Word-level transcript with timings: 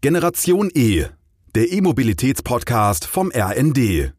Generation 0.00 0.70
E, 0.74 1.06
der 1.56 1.72
E-Mobilitäts-Podcast 1.72 3.04
vom 3.04 3.32
RND. 3.34 4.12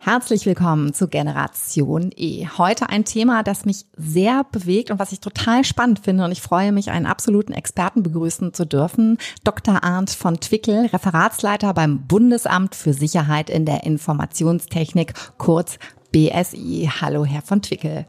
Herzlich 0.00 0.44
willkommen 0.44 0.92
zu 0.92 1.06
Generation 1.06 2.10
E. 2.16 2.48
Heute 2.58 2.88
ein 2.88 3.04
Thema, 3.04 3.44
das 3.44 3.64
mich 3.64 3.84
sehr 3.96 4.42
bewegt 4.50 4.90
und 4.90 4.98
was 4.98 5.12
ich 5.12 5.20
total 5.20 5.62
spannend 5.62 6.00
finde. 6.00 6.24
Und 6.24 6.32
ich 6.32 6.40
freue 6.40 6.72
mich, 6.72 6.90
einen 6.90 7.06
absoluten 7.06 7.52
Experten 7.52 8.02
begrüßen 8.02 8.54
zu 8.54 8.64
dürfen. 8.64 9.18
Dr. 9.44 9.84
Arndt 9.84 10.10
von 10.10 10.40
Twickel, 10.40 10.86
Referatsleiter 10.86 11.74
beim 11.74 12.08
Bundesamt 12.08 12.74
für 12.74 12.92
Sicherheit 12.92 13.50
in 13.50 13.64
der 13.64 13.84
Informationstechnik, 13.84 15.12
kurz 15.38 15.78
BSI. 16.10 16.90
Hallo, 17.00 17.24
Herr 17.24 17.42
von 17.42 17.62
Twickel. 17.62 18.04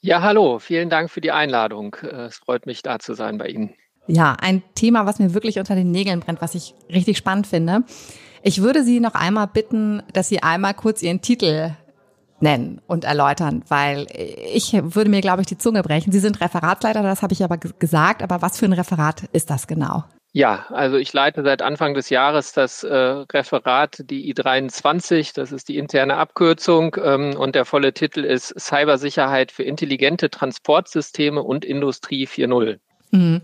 Ja, 0.00 0.22
hallo. 0.22 0.58
Vielen 0.58 0.88
Dank 0.88 1.10
für 1.10 1.20
die 1.20 1.32
Einladung. 1.32 1.96
Es 1.96 2.38
freut 2.38 2.64
mich, 2.64 2.80
da 2.80 2.98
zu 2.98 3.12
sein 3.12 3.36
bei 3.36 3.48
Ihnen. 3.48 3.74
Ja, 4.06 4.36
ein 4.40 4.62
Thema, 4.74 5.06
was 5.06 5.18
mir 5.18 5.34
wirklich 5.34 5.58
unter 5.58 5.74
den 5.74 5.90
Nägeln 5.90 6.20
brennt, 6.20 6.42
was 6.42 6.54
ich 6.54 6.74
richtig 6.90 7.18
spannend 7.18 7.46
finde. 7.46 7.84
Ich 8.42 8.60
würde 8.60 8.82
Sie 8.82 8.98
noch 9.00 9.14
einmal 9.14 9.46
bitten, 9.46 10.02
dass 10.12 10.28
Sie 10.28 10.42
einmal 10.42 10.74
kurz 10.74 11.02
Ihren 11.02 11.20
Titel 11.20 11.70
nennen 12.40 12.80
und 12.88 13.04
erläutern, 13.04 13.62
weil 13.68 14.06
ich 14.12 14.72
würde 14.72 15.10
mir, 15.10 15.20
glaube 15.20 15.42
ich, 15.42 15.46
die 15.46 15.58
Zunge 15.58 15.82
brechen. 15.82 16.10
Sie 16.12 16.18
sind 16.18 16.40
Referatsleiter, 16.40 17.02
das 17.02 17.22
habe 17.22 17.32
ich 17.32 17.44
aber 17.44 17.56
gesagt, 17.56 18.22
aber 18.22 18.42
was 18.42 18.58
für 18.58 18.66
ein 18.66 18.72
Referat 18.72 19.24
ist 19.32 19.48
das 19.48 19.68
genau? 19.68 20.02
Ja, 20.34 20.66
also 20.70 20.96
ich 20.96 21.12
leite 21.12 21.44
seit 21.44 21.62
Anfang 21.62 21.94
des 21.94 22.08
Jahres 22.08 22.52
das 22.52 22.82
äh, 22.82 22.94
Referat, 22.96 24.02
die 24.10 24.34
I23, 24.34 25.34
das 25.34 25.52
ist 25.52 25.68
die 25.68 25.76
interne 25.76 26.16
Abkürzung 26.16 26.96
ähm, 27.00 27.36
und 27.36 27.54
der 27.54 27.66
volle 27.66 27.92
Titel 27.92 28.24
ist 28.24 28.58
Cybersicherheit 28.58 29.52
für 29.52 29.62
intelligente 29.62 30.30
Transportsysteme 30.30 31.42
und 31.42 31.64
Industrie 31.64 32.26
4.0. 32.26 32.78
Mhm 33.10 33.42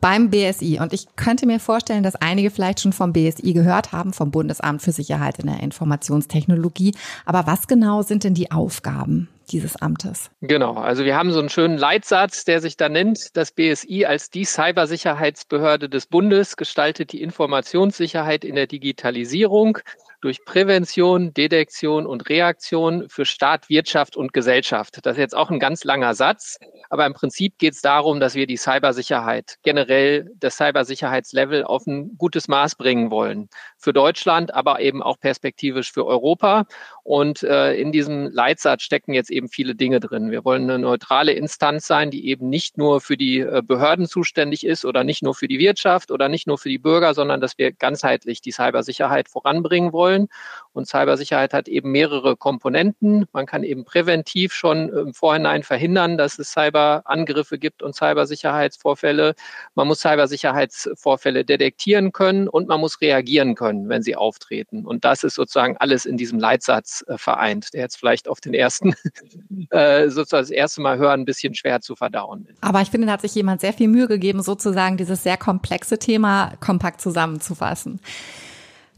beim 0.00 0.30
BSI. 0.30 0.78
Und 0.80 0.92
ich 0.92 1.06
könnte 1.16 1.46
mir 1.46 1.60
vorstellen, 1.60 2.02
dass 2.02 2.16
einige 2.16 2.50
vielleicht 2.50 2.80
schon 2.80 2.92
vom 2.92 3.12
BSI 3.12 3.52
gehört 3.52 3.92
haben, 3.92 4.12
vom 4.12 4.30
Bundesamt 4.30 4.82
für 4.82 4.92
Sicherheit 4.92 5.38
in 5.38 5.46
der 5.46 5.60
Informationstechnologie. 5.60 6.94
Aber 7.24 7.46
was 7.46 7.66
genau 7.66 8.02
sind 8.02 8.24
denn 8.24 8.34
die 8.34 8.50
Aufgaben 8.50 9.28
dieses 9.50 9.76
Amtes? 9.76 10.30
Genau, 10.40 10.74
also 10.74 11.04
wir 11.04 11.16
haben 11.16 11.32
so 11.32 11.40
einen 11.40 11.48
schönen 11.48 11.76
Leitsatz, 11.76 12.44
der 12.44 12.60
sich 12.60 12.76
da 12.76 12.88
nennt, 12.88 13.36
das 13.36 13.50
BSI 13.52 14.04
als 14.06 14.30
die 14.30 14.44
Cybersicherheitsbehörde 14.44 15.88
des 15.88 16.06
Bundes 16.06 16.56
gestaltet 16.56 17.12
die 17.12 17.22
Informationssicherheit 17.22 18.44
in 18.44 18.54
der 18.54 18.66
Digitalisierung 18.66 19.78
durch 20.20 20.44
Prävention, 20.44 21.32
Detektion 21.32 22.06
und 22.06 22.28
Reaktion 22.28 23.08
für 23.08 23.24
Staat, 23.24 23.68
Wirtschaft 23.68 24.16
und 24.16 24.32
Gesellschaft. 24.32 24.98
Das 25.02 25.12
ist 25.16 25.20
jetzt 25.20 25.36
auch 25.36 25.50
ein 25.50 25.60
ganz 25.60 25.84
langer 25.84 26.14
Satz, 26.14 26.58
aber 26.90 27.06
im 27.06 27.14
Prinzip 27.14 27.58
geht 27.58 27.74
es 27.74 27.80
darum, 27.80 28.20
dass 28.20 28.34
wir 28.34 28.46
die 28.46 28.56
Cybersicherheit, 28.56 29.56
generell 29.62 30.30
das 30.36 30.56
Cybersicherheitslevel 30.56 31.64
auf 31.64 31.86
ein 31.86 32.16
gutes 32.18 32.48
Maß 32.48 32.74
bringen 32.74 33.10
wollen. 33.10 33.48
Für 33.80 33.92
Deutschland, 33.92 34.54
aber 34.54 34.80
eben 34.80 35.02
auch 35.02 35.18
perspektivisch 35.18 35.92
für 35.92 36.06
Europa. 36.06 36.66
Und 37.02 37.42
äh, 37.42 37.74
in 37.74 37.92
diesem 37.92 38.30
Leitsatz 38.30 38.82
stecken 38.82 39.14
jetzt 39.14 39.30
eben 39.30 39.48
viele 39.48 39.74
Dinge 39.74 40.00
drin. 40.00 40.30
Wir 40.30 40.44
wollen 40.44 40.64
eine 40.64 40.78
neutrale 40.78 41.32
Instanz 41.32 41.86
sein, 41.86 42.10
die 42.10 42.28
eben 42.28 42.48
nicht 42.48 42.78
nur 42.78 43.00
für 43.00 43.16
die 43.16 43.40
äh, 43.40 43.62
Behörden 43.64 44.06
zuständig 44.06 44.66
ist 44.66 44.84
oder 44.84 45.02
nicht 45.02 45.22
nur 45.22 45.34
für 45.34 45.48
die 45.48 45.58
Wirtschaft 45.58 46.10
oder 46.10 46.28
nicht 46.28 46.46
nur 46.46 46.58
für 46.58 46.68
die 46.68 46.78
Bürger, 46.78 47.14
sondern 47.14 47.40
dass 47.40 47.58
wir 47.58 47.72
ganzheitlich 47.72 48.40
die 48.42 48.52
Cybersicherheit 48.52 49.28
voranbringen 49.28 49.92
wollen 49.92 50.10
wollen. 50.10 50.28
Und 50.72 50.86
Cybersicherheit 50.86 51.52
hat 51.52 51.68
eben 51.68 51.90
mehrere 51.90 52.36
Komponenten. 52.36 53.26
Man 53.32 53.46
kann 53.46 53.64
eben 53.64 53.84
präventiv 53.84 54.52
schon 54.52 54.88
im 54.88 55.14
Vorhinein 55.14 55.62
verhindern, 55.62 56.16
dass 56.16 56.38
es 56.38 56.52
Cyberangriffe 56.52 57.58
gibt 57.58 57.82
und 57.82 57.94
Cybersicherheitsvorfälle. 57.94 59.34
Man 59.74 59.88
muss 59.88 60.00
Cybersicherheitsvorfälle 60.00 61.44
detektieren 61.44 62.12
können 62.12 62.48
und 62.48 62.68
man 62.68 62.80
muss 62.80 63.00
reagieren 63.00 63.54
können, 63.56 63.69
wenn 63.72 64.02
sie 64.02 64.16
auftreten. 64.16 64.84
Und 64.86 65.04
das 65.04 65.24
ist 65.24 65.34
sozusagen 65.34 65.76
alles 65.78 66.06
in 66.06 66.16
diesem 66.16 66.38
Leitsatz 66.38 67.04
äh, 67.08 67.16
vereint, 67.18 67.72
der 67.72 67.82
jetzt 67.82 67.96
vielleicht 67.96 68.28
auf 68.28 68.40
den 68.40 68.54
ersten, 68.54 68.94
äh, 69.70 70.08
sozusagen 70.08 70.42
das 70.42 70.50
erste 70.50 70.80
Mal 70.80 70.98
hören, 70.98 71.20
ein 71.20 71.24
bisschen 71.24 71.54
schwer 71.54 71.80
zu 71.80 71.96
verdauen 71.96 72.46
ist. 72.46 72.62
Aber 72.62 72.80
ich 72.80 72.90
finde, 72.90 73.06
da 73.06 73.14
hat 73.14 73.20
sich 73.22 73.34
jemand 73.34 73.60
sehr 73.60 73.72
viel 73.72 73.88
Mühe 73.88 74.08
gegeben, 74.08 74.42
sozusagen 74.42 74.96
dieses 74.96 75.22
sehr 75.22 75.36
komplexe 75.36 75.98
Thema 75.98 76.52
kompakt 76.60 77.00
zusammenzufassen. 77.00 78.00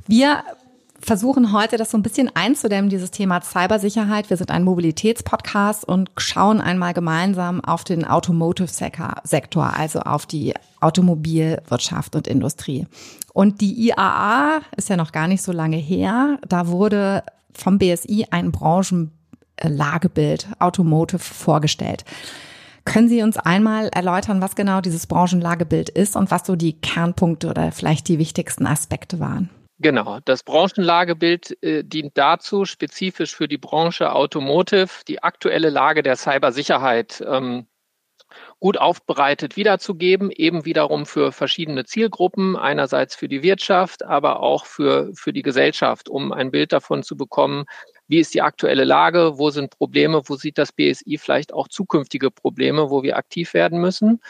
Wir 0.06 0.42
versuchen 1.02 1.52
heute 1.52 1.76
das 1.76 1.90
so 1.90 1.98
ein 1.98 2.02
bisschen 2.02 2.30
einzudämmen, 2.34 2.88
dieses 2.88 3.10
Thema 3.10 3.42
Cybersicherheit. 3.42 4.30
Wir 4.30 4.36
sind 4.36 4.50
ein 4.50 4.64
Mobilitätspodcast 4.64 5.84
und 5.84 6.10
schauen 6.16 6.60
einmal 6.60 6.94
gemeinsam 6.94 7.62
auf 7.62 7.84
den 7.84 8.04
Automotive-Sektor, 8.04 9.76
also 9.76 10.00
auf 10.00 10.26
die 10.26 10.54
Automobilwirtschaft 10.80 12.14
und 12.14 12.28
Industrie. 12.28 12.86
Und 13.32 13.60
die 13.60 13.88
IAA 13.88 14.60
ist 14.76 14.88
ja 14.88 14.96
noch 14.96 15.12
gar 15.12 15.26
nicht 15.26 15.42
so 15.42 15.52
lange 15.52 15.76
her. 15.76 16.38
Da 16.46 16.68
wurde 16.68 17.24
vom 17.52 17.78
BSI 17.78 18.26
ein 18.30 18.52
Branchenlagebild 18.52 20.48
Automotive 20.58 21.18
vorgestellt. 21.18 22.04
Können 22.84 23.08
Sie 23.08 23.22
uns 23.22 23.36
einmal 23.36 23.88
erläutern, 23.88 24.40
was 24.40 24.56
genau 24.56 24.80
dieses 24.80 25.06
Branchenlagebild 25.06 25.88
ist 25.88 26.16
und 26.16 26.30
was 26.30 26.46
so 26.46 26.56
die 26.56 26.74
Kernpunkte 26.74 27.48
oder 27.48 27.72
vielleicht 27.72 28.08
die 28.08 28.18
wichtigsten 28.18 28.66
Aspekte 28.66 29.20
waren? 29.20 29.50
Genau, 29.82 30.20
das 30.24 30.44
Branchenlagebild 30.44 31.60
äh, 31.60 31.82
dient 31.82 32.16
dazu, 32.16 32.64
spezifisch 32.64 33.34
für 33.34 33.48
die 33.48 33.58
Branche 33.58 34.12
Automotive 34.12 35.02
die 35.08 35.24
aktuelle 35.24 35.70
Lage 35.70 36.04
der 36.04 36.14
Cybersicherheit 36.14 37.20
ähm, 37.26 37.66
gut 38.60 38.78
aufbereitet 38.78 39.56
wiederzugeben, 39.56 40.30
eben 40.30 40.64
wiederum 40.64 41.04
für 41.04 41.32
verschiedene 41.32 41.84
Zielgruppen, 41.84 42.54
einerseits 42.54 43.16
für 43.16 43.26
die 43.26 43.42
Wirtschaft, 43.42 44.04
aber 44.04 44.38
auch 44.38 44.66
für, 44.66 45.10
für 45.14 45.32
die 45.32 45.42
Gesellschaft, 45.42 46.08
um 46.08 46.30
ein 46.30 46.52
Bild 46.52 46.72
davon 46.72 47.02
zu 47.02 47.16
bekommen, 47.16 47.64
wie 48.06 48.20
ist 48.20 48.34
die 48.34 48.42
aktuelle 48.42 48.84
Lage, 48.84 49.36
wo 49.36 49.50
sind 49.50 49.76
Probleme, 49.76 50.22
wo 50.26 50.36
sieht 50.36 50.58
das 50.58 50.70
BSI 50.70 51.18
vielleicht 51.18 51.52
auch 51.52 51.66
zukünftige 51.66 52.30
Probleme, 52.30 52.88
wo 52.88 53.02
wir 53.02 53.16
aktiv 53.16 53.52
werden 53.52 53.80
müssen. 53.80 54.20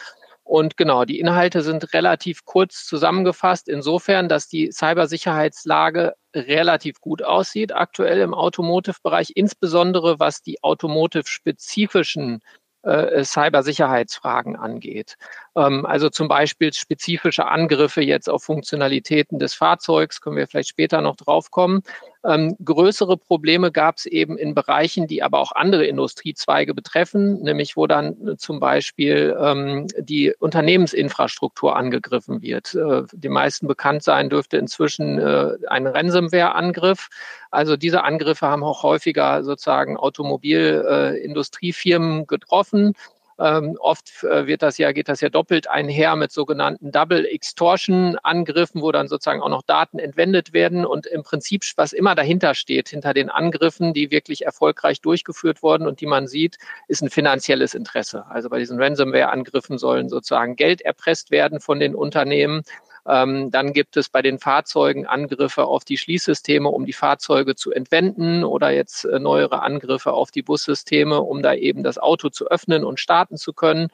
Und 0.43 0.75
genau, 0.75 1.05
die 1.05 1.19
Inhalte 1.19 1.61
sind 1.61 1.93
relativ 1.93 2.43
kurz 2.45 2.85
zusammengefasst, 2.85 3.69
insofern, 3.69 4.27
dass 4.27 4.47
die 4.47 4.71
Cybersicherheitslage 4.71 6.13
relativ 6.35 6.99
gut 6.99 7.23
aussieht 7.23 7.73
aktuell 7.73 8.19
im 8.19 8.33
Automotive-Bereich, 8.33 9.31
insbesondere 9.35 10.19
was 10.19 10.41
die 10.41 10.61
automotive-spezifischen 10.61 12.41
äh, 12.83 13.23
Cybersicherheitsfragen 13.23 14.57
angeht. 14.57 15.15
Ähm, 15.55 15.85
also 15.85 16.09
zum 16.09 16.27
Beispiel 16.27 16.73
spezifische 16.73 17.47
Angriffe 17.47 18.01
jetzt 18.01 18.29
auf 18.29 18.43
Funktionalitäten 18.43 19.39
des 19.39 19.53
Fahrzeugs, 19.53 20.19
können 20.19 20.35
wir 20.35 20.47
vielleicht 20.47 20.69
später 20.69 20.99
noch 21.01 21.15
drauf 21.15 21.49
kommen. 21.51 21.83
Ähm, 22.25 22.55
größere 22.63 23.17
Probleme 23.17 23.69
gab 23.71 23.97
es 23.97 24.05
eben 24.05 24.37
in 24.37 24.55
Bereichen, 24.55 25.07
die 25.07 25.23
aber 25.23 25.39
auch 25.39 25.51
andere 25.51 25.85
Industriezweige 25.85 26.73
betreffen, 26.73 27.41
nämlich 27.41 27.75
wo 27.75 27.85
dann 27.85 28.37
zum 28.37 28.61
Beispiel 28.61 29.35
ähm, 29.39 29.87
die 29.97 30.33
Unternehmensinfrastruktur 30.39 31.75
angegriffen 31.75 32.41
wird. 32.41 32.75
Äh, 32.75 33.03
die 33.11 33.27
meisten 33.29 33.67
bekannt 33.67 34.03
sein 34.03 34.29
dürfte 34.29 34.55
inzwischen 34.57 35.19
äh, 35.19 35.57
ein 35.67 35.85
Ransomware-Angriff. 35.85 37.09
Also 37.51 37.75
diese 37.77 38.03
Angriffe 38.03 38.47
haben 38.47 38.63
auch 38.63 38.83
häufiger 38.83 39.43
sozusagen 39.43 39.97
Automobilindustriefirmen 39.97 42.21
äh, 42.21 42.25
getroffen. 42.25 42.93
Ähm, 43.39 43.77
oft 43.79 44.23
äh, 44.23 44.47
wird 44.47 44.61
das 44.61 44.77
ja, 44.77 44.91
geht 44.91 45.09
das 45.09 45.21
ja 45.21 45.29
doppelt 45.29 45.69
einher 45.69 46.15
mit 46.15 46.31
sogenannten 46.31 46.91
Double 46.91 47.25
Extortion 47.25 48.17
Angriffen, 48.21 48.81
wo 48.81 48.91
dann 48.91 49.07
sozusagen 49.07 49.41
auch 49.41 49.49
noch 49.49 49.63
Daten 49.63 49.99
entwendet 49.99 50.53
werden 50.53 50.85
und 50.85 51.07
im 51.07 51.23
Prinzip, 51.23 51.63
was 51.75 51.93
immer 51.93 52.15
dahinter 52.15 52.53
steht, 52.53 52.89
hinter 52.89 53.13
den 53.13 53.29
Angriffen, 53.29 53.93
die 53.93 54.11
wirklich 54.11 54.45
erfolgreich 54.45 55.01
durchgeführt 55.01 55.63
wurden 55.63 55.87
und 55.87 56.01
die 56.01 56.05
man 56.05 56.27
sieht, 56.27 56.57
ist 56.87 57.01
ein 57.01 57.09
finanzielles 57.09 57.73
Interesse. 57.73 58.25
Also 58.27 58.49
bei 58.49 58.59
diesen 58.59 58.81
Ransomware 58.81 59.29
Angriffen 59.29 59.77
sollen 59.77 60.09
sozusagen 60.09 60.55
Geld 60.55 60.81
erpresst 60.81 61.31
werden 61.31 61.59
von 61.59 61.79
den 61.79 61.95
Unternehmen 61.95 62.63
ähm, 63.07 63.51
dann 63.51 63.73
gibt 63.73 63.97
es 63.97 64.09
bei 64.09 64.21
den 64.21 64.39
Fahrzeugen 64.39 65.05
Angriffe 65.05 65.65
auf 65.65 65.83
die 65.83 65.97
Schließsysteme, 65.97 66.69
um 66.69 66.85
die 66.85 66.93
Fahrzeuge 66.93 67.55
zu 67.55 67.71
entwenden 67.71 68.43
oder 68.43 68.71
jetzt 68.71 69.05
äh, 69.05 69.19
neuere 69.19 69.61
Angriffe 69.61 70.13
auf 70.13 70.31
die 70.31 70.41
Bussysteme, 70.41 71.21
um 71.21 71.41
da 71.41 71.53
eben 71.53 71.83
das 71.83 71.97
Auto 71.97 72.29
zu 72.29 72.47
öffnen 72.47 72.85
und 72.85 72.99
starten 72.99 73.37
zu 73.37 73.53
können. 73.53 73.89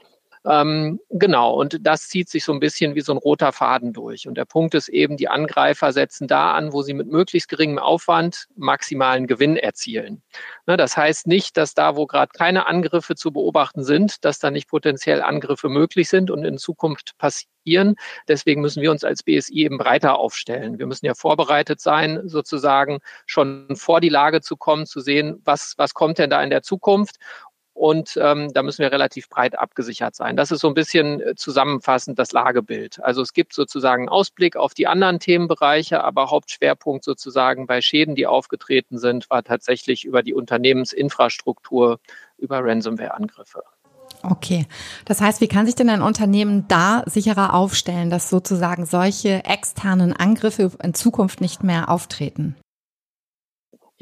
Ähm, 0.45 0.99
genau, 1.09 1.53
und 1.53 1.85
das 1.85 2.07
zieht 2.07 2.29
sich 2.29 2.45
so 2.45 2.53
ein 2.53 2.59
bisschen 2.59 2.95
wie 2.95 3.01
so 3.01 3.11
ein 3.11 3.17
roter 3.17 3.51
Faden 3.51 3.91
durch. 3.93 4.27
Und 4.27 4.35
der 4.35 4.45
Punkt 4.45 4.73
ist 4.73 4.87
eben, 4.87 5.17
die 5.17 5.27
Angreifer 5.27 5.91
setzen 5.91 6.27
da 6.27 6.53
an, 6.53 6.71
wo 6.71 6.81
sie 6.81 6.93
mit 6.93 7.07
möglichst 7.07 7.49
geringem 7.49 7.79
Aufwand 7.79 8.47
maximalen 8.55 9.27
Gewinn 9.27 9.57
erzielen. 9.57 10.23
Ne, 10.65 10.77
das 10.77 10.95
heißt 10.95 11.27
nicht, 11.27 11.57
dass 11.57 11.73
da, 11.73 11.95
wo 11.95 12.07
gerade 12.07 12.31
keine 12.33 12.67
Angriffe 12.67 13.15
zu 13.15 13.31
beobachten 13.31 13.83
sind, 13.83 14.23
dass 14.23 14.39
da 14.39 14.49
nicht 14.49 14.69
potenziell 14.69 15.21
Angriffe 15.21 15.67
möglich 15.67 16.09
sind 16.09 16.31
und 16.31 16.45
in 16.45 16.57
Zukunft 16.57 17.17
passieren. 17.17 17.95
Deswegen 18.27 18.61
müssen 18.61 18.81
wir 18.81 18.91
uns 18.91 19.03
als 19.03 19.23
BSI 19.23 19.65
eben 19.65 19.77
breiter 19.77 20.17
aufstellen. 20.17 20.79
Wir 20.79 20.87
müssen 20.87 21.05
ja 21.05 21.15
vorbereitet 21.15 21.81
sein, 21.81 22.21
sozusagen 22.25 22.99
schon 23.25 23.75
vor 23.75 23.99
die 23.99 24.09
Lage 24.09 24.41
zu 24.41 24.55
kommen, 24.55 24.85
zu 24.85 25.01
sehen, 25.01 25.41
was, 25.43 25.73
was 25.77 25.93
kommt 25.93 26.17
denn 26.17 26.29
da 26.29 26.41
in 26.41 26.49
der 26.49 26.63
Zukunft 26.63 27.17
und 27.79 28.19
ähm, 28.21 28.51
da 28.53 28.61
müssen 28.61 28.79
wir 28.79 28.91
relativ 28.91 29.29
breit 29.29 29.57
abgesichert 29.57 30.13
sein. 30.13 30.35
Das 30.35 30.51
ist 30.51 30.59
so 30.59 30.67
ein 30.67 30.73
bisschen 30.73 31.21
äh, 31.21 31.35
zusammenfassend 31.35 32.19
das 32.19 32.33
Lagebild. 32.33 33.01
Also 33.01 33.21
es 33.21 33.31
gibt 33.31 33.53
sozusagen 33.53 34.09
Ausblick 34.09 34.57
auf 34.57 34.73
die 34.73 34.85
anderen 34.85 35.19
Themenbereiche, 35.19 36.03
aber 36.03 36.29
Hauptschwerpunkt 36.29 37.05
sozusagen 37.05 37.67
bei 37.67 37.79
Schäden, 37.79 38.15
die 38.15 38.27
aufgetreten 38.27 38.97
sind, 38.97 39.29
war 39.29 39.43
tatsächlich 39.43 40.03
über 40.03 40.23
die 40.23 40.33
Unternehmensinfrastruktur, 40.33 42.01
über 42.37 42.59
Ransomware-Angriffe. 42.65 43.63
Okay. 44.23 44.65
Das 45.05 45.21
heißt, 45.21 45.39
wie 45.39 45.47
kann 45.47 45.65
sich 45.65 45.75
denn 45.75 45.89
ein 45.89 46.01
Unternehmen 46.01 46.67
da 46.67 47.03
sicherer 47.05 47.53
aufstellen, 47.53 48.09
dass 48.09 48.29
sozusagen 48.29 48.85
solche 48.85 49.45
externen 49.45 50.11
Angriffe 50.11 50.71
in 50.83 50.93
Zukunft 50.93 51.39
nicht 51.39 51.63
mehr 51.63 51.87
auftreten? 51.87 52.57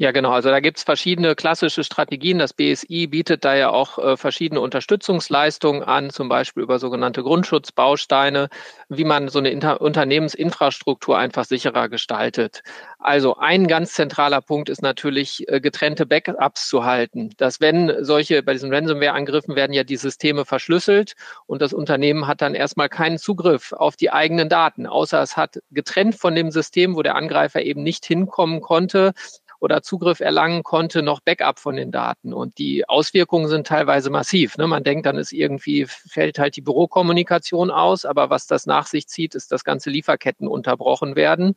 Ja, 0.00 0.12
genau. 0.12 0.30
Also 0.30 0.48
da 0.50 0.60
gibt's 0.60 0.84
verschiedene 0.84 1.34
klassische 1.34 1.82
Strategien. 1.82 2.38
Das 2.38 2.52
BSI 2.52 3.08
bietet 3.08 3.44
da 3.44 3.56
ja 3.56 3.70
auch 3.70 3.98
äh, 3.98 4.16
verschiedene 4.16 4.60
Unterstützungsleistungen 4.60 5.82
an, 5.82 6.10
zum 6.10 6.28
Beispiel 6.28 6.62
über 6.62 6.78
sogenannte 6.78 7.24
Grundschutzbausteine, 7.24 8.48
wie 8.88 9.02
man 9.02 9.26
so 9.28 9.40
eine 9.40 9.50
Inter 9.50 9.80
Unternehmensinfrastruktur 9.80 11.18
einfach 11.18 11.44
sicherer 11.46 11.88
gestaltet. 11.88 12.62
Also 13.00 13.38
ein 13.38 13.66
ganz 13.66 13.92
zentraler 13.94 14.40
Punkt 14.40 14.68
ist 14.68 14.82
natürlich, 14.82 15.48
äh, 15.48 15.60
getrennte 15.60 16.06
Backups 16.06 16.68
zu 16.68 16.84
halten. 16.84 17.30
Dass 17.36 17.60
wenn 17.60 17.92
solche, 18.04 18.44
bei 18.44 18.52
diesen 18.52 18.72
Ransomware-Angriffen 18.72 19.56
werden 19.56 19.72
ja 19.72 19.82
die 19.82 19.96
Systeme 19.96 20.44
verschlüsselt 20.44 21.14
und 21.46 21.60
das 21.60 21.72
Unternehmen 21.72 22.28
hat 22.28 22.40
dann 22.40 22.54
erstmal 22.54 22.88
keinen 22.88 23.18
Zugriff 23.18 23.72
auf 23.72 23.96
die 23.96 24.12
eigenen 24.12 24.48
Daten, 24.48 24.86
außer 24.86 25.20
es 25.20 25.36
hat 25.36 25.58
getrennt 25.72 26.14
von 26.14 26.36
dem 26.36 26.52
System, 26.52 26.94
wo 26.94 27.02
der 27.02 27.16
Angreifer 27.16 27.62
eben 27.62 27.82
nicht 27.82 28.06
hinkommen 28.06 28.60
konnte, 28.60 29.12
oder 29.60 29.82
Zugriff 29.82 30.20
erlangen 30.20 30.62
konnte, 30.62 31.02
noch 31.02 31.20
Backup 31.20 31.58
von 31.58 31.76
den 31.76 31.90
Daten. 31.90 32.32
Und 32.32 32.58
die 32.58 32.88
Auswirkungen 32.88 33.48
sind 33.48 33.66
teilweise 33.66 34.10
massiv. 34.10 34.56
Ne? 34.56 34.66
Man 34.66 34.84
denkt, 34.84 35.06
dann 35.06 35.16
ist 35.16 35.32
irgendwie, 35.32 35.86
fällt 35.86 36.38
halt 36.38 36.56
die 36.56 36.62
Bürokommunikation 36.62 37.70
aus, 37.70 38.04
aber 38.04 38.30
was 38.30 38.46
das 38.46 38.66
nach 38.66 38.86
sich 38.86 39.08
zieht, 39.08 39.34
ist, 39.34 39.52
dass 39.52 39.64
ganze 39.64 39.90
Lieferketten 39.90 40.48
unterbrochen 40.48 41.16
werden 41.16 41.54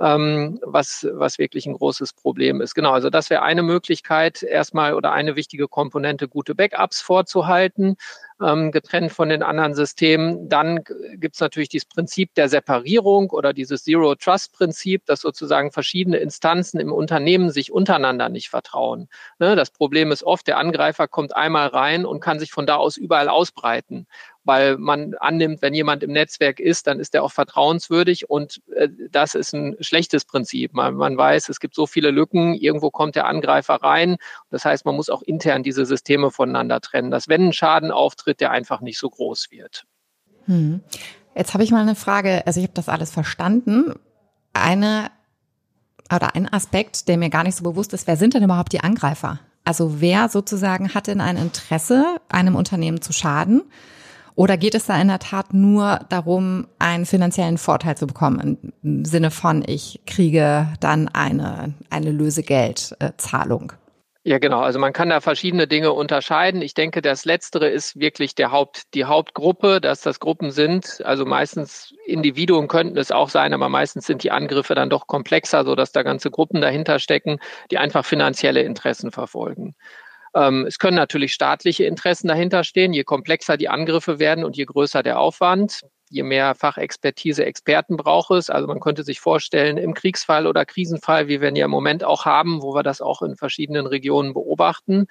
ähm, 0.00 0.58
was, 0.64 1.06
was 1.12 1.38
wirklich 1.38 1.66
ein 1.66 1.74
großes 1.74 2.14
Problem 2.14 2.60
ist. 2.60 2.74
Genau, 2.74 2.92
also 2.92 3.10
das 3.10 3.30
wäre 3.30 3.42
eine 3.42 3.62
Möglichkeit, 3.62 4.42
erstmal 4.42 4.94
oder 4.94 5.12
eine 5.12 5.36
wichtige 5.36 5.68
Komponente, 5.68 6.28
gute 6.28 6.54
Backups 6.54 7.00
vorzuhalten 7.00 7.96
ähm, 8.42 8.70
getrennt 8.70 9.12
von 9.12 9.28
den 9.28 9.42
anderen 9.42 9.74
Systemen. 9.74 10.48
Dann 10.48 10.82
gibt 11.14 11.34
es 11.34 11.40
natürlich 11.40 11.68
dieses 11.68 11.86
Prinzip 11.86 12.34
der 12.34 12.48
Separierung 12.48 13.30
oder 13.30 13.52
dieses 13.52 13.84
Zero 13.84 14.14
Trust 14.14 14.52
Prinzip, 14.52 15.04
dass 15.06 15.20
sozusagen 15.20 15.72
verschiedene 15.72 16.18
Instanzen 16.18 16.80
im 16.80 16.92
Unternehmen 16.92 17.50
sich 17.50 17.72
untereinander 17.72 18.28
nicht 18.28 18.48
vertrauen. 18.48 19.08
Ne, 19.38 19.56
das 19.56 19.70
Problem 19.70 20.10
ist 20.12 20.24
oft, 20.24 20.46
der 20.46 20.58
Angreifer 20.58 21.08
kommt 21.08 21.36
einmal 21.36 21.68
rein 21.68 22.06
und 22.06 22.20
kann 22.20 22.38
sich 22.38 22.50
von 22.50 22.66
da 22.66 22.76
aus 22.76 22.96
überall 22.96 23.28
ausbreiten 23.28 24.06
weil 24.44 24.78
man 24.78 25.14
annimmt, 25.20 25.62
wenn 25.62 25.74
jemand 25.74 26.02
im 26.02 26.12
Netzwerk 26.12 26.60
ist, 26.60 26.86
dann 26.86 26.98
ist 26.98 27.14
er 27.14 27.22
auch 27.22 27.32
vertrauenswürdig 27.32 28.30
und 28.30 28.60
äh, 28.74 28.88
das 29.10 29.34
ist 29.34 29.52
ein 29.52 29.76
schlechtes 29.80 30.24
Prinzip. 30.24 30.72
Man, 30.74 30.94
man, 30.94 31.16
weiß, 31.16 31.48
es 31.48 31.60
gibt 31.60 31.74
so 31.74 31.86
viele 31.86 32.10
Lücken, 32.10 32.54
irgendwo 32.54 32.90
kommt 32.90 33.16
der 33.16 33.26
Angreifer 33.26 33.74
rein. 33.74 34.16
Das 34.50 34.64
heißt, 34.64 34.84
man 34.84 34.96
muss 34.96 35.10
auch 35.10 35.22
intern 35.22 35.62
diese 35.62 35.84
Systeme 35.84 36.30
voneinander 36.30 36.80
trennen, 36.80 37.10
dass 37.10 37.28
wenn 37.28 37.48
ein 37.48 37.52
Schaden 37.52 37.90
auftritt, 37.90 38.40
der 38.40 38.50
einfach 38.50 38.80
nicht 38.80 38.98
so 38.98 39.10
groß 39.10 39.50
wird. 39.50 39.84
Hm. 40.46 40.80
Jetzt 41.34 41.54
habe 41.54 41.62
ich 41.62 41.70
mal 41.70 41.82
eine 41.82 41.94
Frage, 41.94 42.46
also 42.46 42.60
ich 42.60 42.64
habe 42.64 42.74
das 42.74 42.88
alles 42.88 43.10
verstanden. 43.10 43.94
Eine 44.52 45.10
oder 46.12 46.34
ein 46.34 46.52
Aspekt, 46.52 47.08
der 47.08 47.18
mir 47.18 47.30
gar 47.30 47.44
nicht 47.44 47.56
so 47.56 47.62
bewusst 47.62 47.92
ist, 47.92 48.06
wer 48.06 48.16
sind 48.16 48.34
denn 48.34 48.42
überhaupt 48.42 48.72
die 48.72 48.80
Angreifer? 48.80 49.38
Also 49.64 50.00
wer 50.00 50.28
sozusagen 50.28 50.94
hat 50.94 51.06
denn 51.06 51.20
ein 51.20 51.36
Interesse, 51.36 52.20
einem 52.28 52.56
Unternehmen 52.56 53.00
zu 53.00 53.12
schaden? 53.12 53.62
Oder 54.34 54.56
geht 54.56 54.74
es 54.74 54.86
da 54.86 55.00
in 55.00 55.08
der 55.08 55.18
Tat 55.18 55.52
nur 55.52 56.00
darum, 56.08 56.66
einen 56.78 57.06
finanziellen 57.06 57.58
Vorteil 57.58 57.96
zu 57.96 58.06
bekommen, 58.06 58.72
im 58.82 59.04
Sinne 59.04 59.30
von, 59.30 59.64
ich 59.66 60.00
kriege 60.06 60.68
dann 60.80 61.08
eine, 61.08 61.74
eine 61.90 62.10
Lösegeldzahlung? 62.10 63.72
Ja, 64.22 64.38
genau. 64.38 64.60
Also 64.60 64.78
man 64.78 64.92
kann 64.92 65.08
da 65.08 65.22
verschiedene 65.22 65.66
Dinge 65.66 65.92
unterscheiden. 65.94 66.60
Ich 66.60 66.74
denke, 66.74 67.00
das 67.00 67.24
Letztere 67.24 67.68
ist 67.70 67.98
wirklich 67.98 68.34
der 68.34 68.52
Haupt, 68.52 68.92
die 68.92 69.06
Hauptgruppe, 69.06 69.80
dass 69.80 70.02
das 70.02 70.20
Gruppen 70.20 70.50
sind. 70.50 71.00
Also 71.06 71.24
meistens 71.24 71.94
Individuen 72.04 72.68
könnten 72.68 72.98
es 72.98 73.12
auch 73.12 73.30
sein, 73.30 73.54
aber 73.54 73.70
meistens 73.70 74.04
sind 74.04 74.22
die 74.22 74.30
Angriffe 74.30 74.74
dann 74.74 74.90
doch 74.90 75.06
komplexer, 75.06 75.64
so 75.64 75.74
dass 75.74 75.92
da 75.92 76.02
ganze 76.02 76.30
Gruppen 76.30 76.60
dahinter 76.60 76.98
stecken, 76.98 77.38
die 77.70 77.78
einfach 77.78 78.04
finanzielle 78.04 78.60
Interessen 78.60 79.10
verfolgen. 79.10 79.74
Ähm, 80.34 80.66
es 80.66 80.78
können 80.78 80.96
natürlich 80.96 81.32
staatliche 81.32 81.84
Interessen 81.84 82.28
dahinter 82.28 82.64
stehen. 82.64 82.92
Je 82.92 83.04
komplexer 83.04 83.56
die 83.56 83.68
Angriffe 83.68 84.18
werden 84.18 84.44
und 84.44 84.56
je 84.56 84.64
größer 84.64 85.02
der 85.02 85.18
Aufwand, 85.18 85.82
je 86.08 86.22
mehr 86.22 86.54
Fachexpertise, 86.54 87.44
Experten 87.44 87.96
braucht 87.96 88.30
es. 88.32 88.50
Also 88.50 88.66
man 88.66 88.80
könnte 88.80 89.02
sich 89.02 89.20
vorstellen, 89.20 89.76
im 89.76 89.94
Kriegsfall 89.94 90.46
oder 90.46 90.64
Krisenfall, 90.64 91.28
wie 91.28 91.40
wir 91.40 91.48
ihn 91.48 91.56
ja 91.56 91.64
im 91.64 91.70
Moment 91.70 92.04
auch 92.04 92.24
haben, 92.24 92.62
wo 92.62 92.74
wir 92.74 92.82
das 92.82 93.00
auch 93.00 93.22
in 93.22 93.36
verschiedenen 93.36 93.86
Regionen 93.86 94.34
beobachten, 94.34 95.06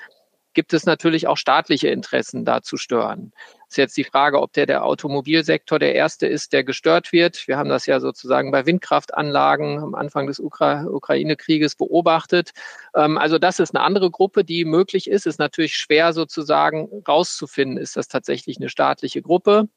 gibt 0.54 0.74
es 0.74 0.86
natürlich 0.86 1.28
auch 1.28 1.38
staatliche 1.38 1.90
Interessen 1.90 2.46
da 2.46 2.62
zu 2.62 2.78
stören. 2.78 3.32
Ist 3.70 3.78
jetzt 3.78 3.98
die 3.98 4.04
Frage, 4.04 4.42
ob 4.42 4.54
der, 4.54 4.66
der 4.66 4.84
Automobilsektor 4.84 5.78
der 5.78 5.94
erste 5.94 6.26
ist, 6.26 6.54
der 6.54 6.64
gestört 6.64 7.12
wird. 7.12 7.48
Wir 7.48 7.58
haben 7.58 7.70
das 7.70 7.86
ja 7.86 8.00
sozusagen 8.00 8.52
bei 8.52 8.66
Windkraftanlagen 8.66 9.78
am 9.78 9.96
Anfang 9.96 10.26
des 10.26 10.40
Ukra 10.40 10.86
Ukraine-Krieges 10.86 11.76
beobachtet. 11.76 12.52
Ähm, 12.96 13.18
also 13.20 13.38
das 13.38 13.60
ist 13.60 13.76
eine 13.76 13.84
andere 13.84 14.10
Gruppe, 14.10 14.44
die 14.44 14.66
möglich 14.66 15.08
ist. 15.10 15.28
Ist 15.28 15.38
natürlich 15.38 15.76
schwer 15.76 16.14
sozusagen 16.14 16.90
rauszufinden, 17.08 17.78
ist 17.78 17.96
das 17.96 18.08
tatsächlich 18.08 18.58
eine 18.58 18.70
staatliche 18.70 19.22
Gruppe. 19.22 19.70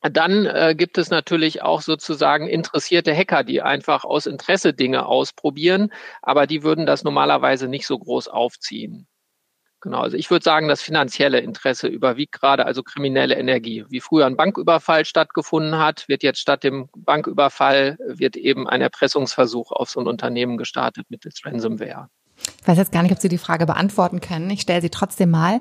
Dann 0.00 0.46
äh, 0.46 0.74
gibt 0.76 0.96
es 0.96 1.10
natürlich 1.10 1.62
auch 1.62 1.82
sozusagen 1.82 2.46
interessierte 2.46 3.14
Hacker, 3.14 3.44
die 3.44 3.62
einfach 3.62 4.04
aus 4.04 4.26
Interesse 4.26 4.72
Dinge 4.72 5.06
ausprobieren, 5.06 5.92
aber 6.22 6.46
die 6.46 6.62
würden 6.62 6.86
das 6.86 7.04
normalerweise 7.04 7.68
nicht 7.68 7.86
so 7.86 7.98
groß 7.98 8.28
aufziehen. 8.28 9.08
Genau, 9.80 10.00
also 10.00 10.16
ich 10.16 10.28
würde 10.30 10.42
sagen, 10.42 10.66
das 10.66 10.82
finanzielle 10.82 11.38
Interesse 11.38 11.86
überwiegt 11.86 12.32
gerade, 12.32 12.66
also 12.66 12.82
kriminelle 12.82 13.36
Energie. 13.36 13.84
Wie 13.88 14.00
früher 14.00 14.26
ein 14.26 14.36
Banküberfall 14.36 15.04
stattgefunden 15.04 15.78
hat, 15.78 16.08
wird 16.08 16.24
jetzt 16.24 16.40
statt 16.40 16.64
dem 16.64 16.88
Banküberfall 16.96 17.96
wird 18.04 18.36
eben 18.36 18.68
ein 18.68 18.80
Erpressungsversuch 18.80 19.70
auf 19.70 19.88
so 19.88 20.00
ein 20.00 20.08
Unternehmen 20.08 20.56
gestartet 20.56 21.06
mit 21.10 21.24
des 21.24 21.44
Ransomware. 21.44 22.08
Ich 22.60 22.66
weiß 22.66 22.78
jetzt 22.78 22.92
gar 22.92 23.02
nicht, 23.02 23.12
ob 23.12 23.18
Sie 23.20 23.28
die 23.28 23.38
Frage 23.38 23.66
beantworten 23.66 24.20
können. 24.20 24.50
Ich 24.50 24.62
stelle 24.62 24.80
sie 24.80 24.90
trotzdem 24.90 25.30
mal. 25.30 25.60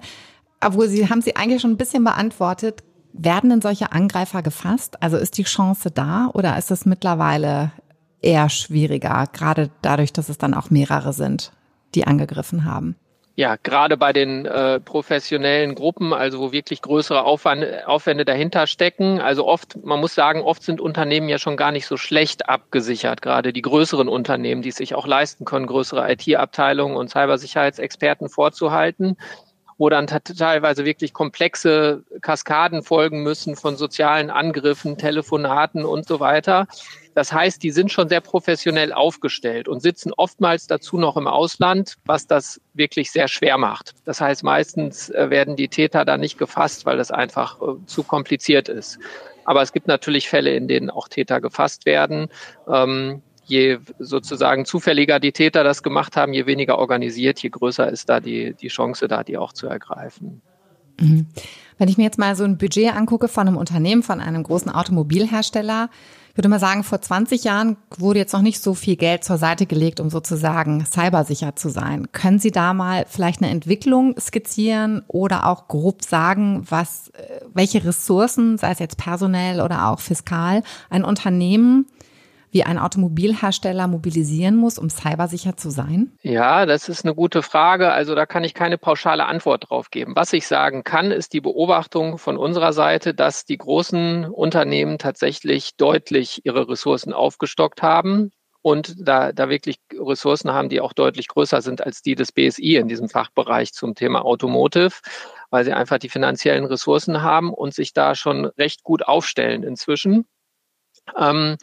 Obwohl 0.61 0.87
Sie 0.87 1.09
haben 1.09 1.21
sie 1.21 1.35
eigentlich 1.35 1.61
schon 1.61 1.71
ein 1.71 1.77
bisschen 1.77 2.03
beantwortet. 2.03 2.83
Werden 3.13 3.49
denn 3.49 3.61
solche 3.61 3.91
Angreifer 3.91 4.41
gefasst? 4.41 5.01
Also 5.01 5.17
ist 5.17 5.37
die 5.37 5.43
Chance 5.43 5.91
da 5.91 6.29
oder 6.33 6.57
ist 6.57 6.71
es 6.71 6.85
mittlerweile 6.85 7.71
eher 8.21 8.49
schwieriger, 8.49 9.25
gerade 9.31 9.69
dadurch, 9.81 10.13
dass 10.13 10.29
es 10.29 10.37
dann 10.37 10.53
auch 10.53 10.69
mehrere 10.69 11.13
sind, 11.13 11.51
die 11.95 12.05
angegriffen 12.05 12.65
haben? 12.65 12.95
Ja, 13.39 13.55
gerade 13.61 13.97
bei 13.97 14.13
den 14.13 14.47
äh, 14.47 14.79
professionellen 14.79 15.75
Gruppen, 15.75 16.11
also 16.11 16.39
wo 16.39 16.51
wirklich 16.51 16.81
größere 16.81 17.23
Aufwand, 17.23 17.63
Aufwände 17.85 18.25
dahinter 18.25 18.65
stecken. 18.65 19.21
Also 19.21 19.45
oft, 19.45 19.77
man 19.85 19.99
muss 19.99 20.15
sagen, 20.15 20.41
oft 20.41 20.63
sind 20.63 20.81
Unternehmen 20.81 21.29
ja 21.29 21.37
schon 21.37 21.55
gar 21.55 21.71
nicht 21.71 21.85
so 21.85 21.97
schlecht 21.97 22.49
abgesichert, 22.49 23.21
gerade 23.21 23.53
die 23.53 23.61
größeren 23.61 24.07
Unternehmen, 24.07 24.63
die 24.63 24.69
es 24.69 24.77
sich 24.77 24.95
auch 24.95 25.05
leisten 25.05 25.45
können, 25.45 25.67
größere 25.67 26.11
IT-Abteilungen 26.11 26.97
und 26.97 27.11
Cybersicherheitsexperten 27.11 28.27
vorzuhalten 28.27 29.17
wo 29.77 29.89
dann 29.89 30.07
teilweise 30.07 30.85
wirklich 30.85 31.13
komplexe 31.13 32.03
Kaskaden 32.21 32.81
folgen 32.81 33.21
müssen 33.21 33.55
von 33.55 33.77
sozialen 33.77 34.31
Angriffen, 34.31 34.97
Telefonaten 34.97 35.85
und 35.85 36.07
so 36.07 36.19
weiter. 36.19 36.67
Das 37.17 37.33
heißt, 37.33 37.63
die 37.63 37.71
sind 37.71 37.91
schon 37.91 38.09
sehr 38.09 38.21
professionell 38.21 38.93
aufgestellt 38.93 39.67
und 39.67 39.79
sitzen 39.79 40.13
oftmals 40.15 40.67
dazu 40.67 40.99
noch 40.99 41.17
im 41.17 41.25
Ausland, 41.25 41.95
was 42.05 42.27
das 42.27 42.61
wirklich 42.75 43.09
sehr 43.09 43.27
schwer 43.27 43.57
macht. 43.57 43.95
Das 44.05 44.21
heißt, 44.21 44.43
meistens 44.43 45.09
äh, 45.09 45.31
werden 45.31 45.55
die 45.55 45.67
Täter 45.67 46.05
da 46.05 46.19
nicht 46.19 46.37
gefasst, 46.37 46.85
weil 46.85 46.97
das 46.97 47.09
einfach 47.09 47.59
äh, 47.59 47.83
zu 47.87 48.03
kompliziert 48.03 48.69
ist. 48.69 48.99
Aber 49.45 49.63
es 49.63 49.73
gibt 49.73 49.87
natürlich 49.87 50.29
Fälle, 50.29 50.55
in 50.55 50.67
denen 50.67 50.91
auch 50.91 51.07
Täter 51.07 51.41
gefasst 51.41 51.87
werden. 51.87 52.27
Ähm, 52.71 53.23
je 53.45 53.79
sozusagen 53.97 54.65
zufälliger 54.65 55.19
die 55.19 55.31
Täter 55.31 55.63
das 55.63 55.81
gemacht 55.81 56.17
haben, 56.17 56.33
je 56.33 56.45
weniger 56.45 56.77
organisiert, 56.77 57.39
je 57.39 57.49
größer 57.49 57.89
ist 57.89 58.09
da 58.09 58.19
die, 58.19 58.53
die 58.53 58.67
Chance 58.67 59.07
da, 59.07 59.23
die 59.23 59.39
auch 59.39 59.53
zu 59.53 59.65
ergreifen. 59.65 60.43
Mhm. 60.99 61.27
Wenn 61.77 61.89
ich 61.89 61.97
mir 61.97 62.03
jetzt 62.03 62.17
mal 62.17 62.35
so 62.35 62.43
ein 62.43 62.57
Budget 62.57 62.95
angucke 62.95 63.27
von 63.27 63.47
einem 63.47 63.57
Unternehmen, 63.57 64.03
von 64.03 64.19
einem 64.19 64.43
großen 64.43 64.71
Automobilhersteller, 64.71 65.89
würde 66.37 66.49
mal 66.49 66.59
sagen, 66.59 66.83
vor 66.83 67.01
20 67.01 67.43
Jahren 67.43 67.77
wurde 67.97 68.19
jetzt 68.19 68.33
noch 68.33 68.43
nicht 68.43 68.61
so 68.61 68.75
viel 68.75 68.95
Geld 68.95 69.23
zur 69.23 69.37
Seite 69.37 69.65
gelegt, 69.65 69.99
um 69.99 70.11
sozusagen 70.11 70.85
cybersicher 70.85 71.55
zu 71.55 71.69
sein. 71.69 72.11
Können 72.11 72.37
Sie 72.37 72.51
da 72.51 72.75
mal 72.75 73.05
vielleicht 73.07 73.41
eine 73.41 73.51
Entwicklung 73.51 74.15
skizzieren 74.19 75.01
oder 75.07 75.47
auch 75.47 75.67
grob 75.67 76.03
sagen, 76.03 76.63
was, 76.69 77.09
äh, 77.09 77.41
welche 77.53 77.83
Ressourcen, 77.83 78.59
sei 78.59 78.71
es 78.71 78.79
jetzt 78.79 78.97
personell 78.97 79.61
oder 79.61 79.87
auch 79.87 79.99
fiskal, 79.99 80.61
ein 80.91 81.03
Unternehmen 81.03 81.87
wie 82.51 82.63
ein 82.63 82.79
Automobilhersteller 82.79 83.87
mobilisieren 83.87 84.55
muss, 84.55 84.79
um 84.79 84.89
cybersicher 84.89 85.57
zu 85.57 85.69
sein? 85.69 86.11
Ja, 86.21 86.65
das 86.65 86.89
ist 86.89 87.05
eine 87.05 87.15
gute 87.15 87.43
Frage. 87.43 87.91
Also 87.91 88.15
da 88.15 88.25
kann 88.25 88.43
ich 88.43 88.53
keine 88.53 88.77
pauschale 88.77 89.25
Antwort 89.25 89.69
drauf 89.69 89.89
geben. 89.91 90.15
Was 90.15 90.33
ich 90.33 90.47
sagen 90.47 90.83
kann, 90.83 91.11
ist 91.11 91.33
die 91.33 91.41
Beobachtung 91.41 92.17
von 92.17 92.37
unserer 92.37 92.73
Seite, 92.73 93.13
dass 93.13 93.45
die 93.45 93.57
großen 93.57 94.25
Unternehmen 94.25 94.97
tatsächlich 94.97 95.75
deutlich 95.75 96.45
ihre 96.45 96.67
Ressourcen 96.69 97.13
aufgestockt 97.13 97.81
haben 97.81 98.31
und 98.61 98.95
da, 98.99 99.31
da 99.31 99.49
wirklich 99.49 99.79
Ressourcen 99.93 100.51
haben, 100.51 100.67
die 100.67 100.81
auch 100.81 100.91
deutlich 100.91 101.29
größer 101.29 101.61
sind 101.61 101.85
als 101.85 102.01
die 102.01 102.15
des 102.15 102.33
BSI 102.33 102.75
in 102.75 102.89
diesem 102.89 103.07
Fachbereich 103.07 103.71
zum 103.71 103.95
Thema 103.95 104.25
Automotive, 104.25 104.91
weil 105.49 105.63
sie 105.63 105.71
einfach 105.71 105.99
die 105.99 106.09
finanziellen 106.09 106.65
Ressourcen 106.65 107.21
haben 107.21 107.53
und 107.53 107.73
sich 107.73 107.93
da 107.93 108.13
schon 108.13 108.45
recht 108.45 108.83
gut 108.83 109.07
aufstellen 109.07 109.63
inzwischen. 109.63 110.25
Ähm, 111.17 111.55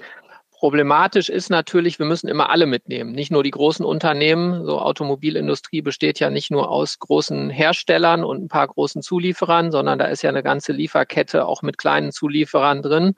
Problematisch 0.64 1.28
ist 1.28 1.50
natürlich, 1.50 1.98
wir 1.98 2.06
müssen 2.06 2.26
immer 2.26 2.48
alle 2.48 2.64
mitnehmen, 2.64 3.12
nicht 3.12 3.30
nur 3.30 3.42
die 3.42 3.50
großen 3.50 3.84
Unternehmen. 3.84 4.64
So 4.64 4.80
Automobilindustrie 4.80 5.82
besteht 5.82 6.20
ja 6.20 6.30
nicht 6.30 6.50
nur 6.50 6.70
aus 6.70 6.98
großen 7.00 7.50
Herstellern 7.50 8.24
und 8.24 8.44
ein 8.44 8.48
paar 8.48 8.68
großen 8.68 9.02
Zulieferern, 9.02 9.70
sondern 9.70 9.98
da 9.98 10.06
ist 10.06 10.22
ja 10.22 10.30
eine 10.30 10.42
ganze 10.42 10.72
Lieferkette 10.72 11.44
auch 11.44 11.60
mit 11.60 11.76
kleinen 11.76 12.12
Zulieferern 12.12 12.80
drin 12.80 13.12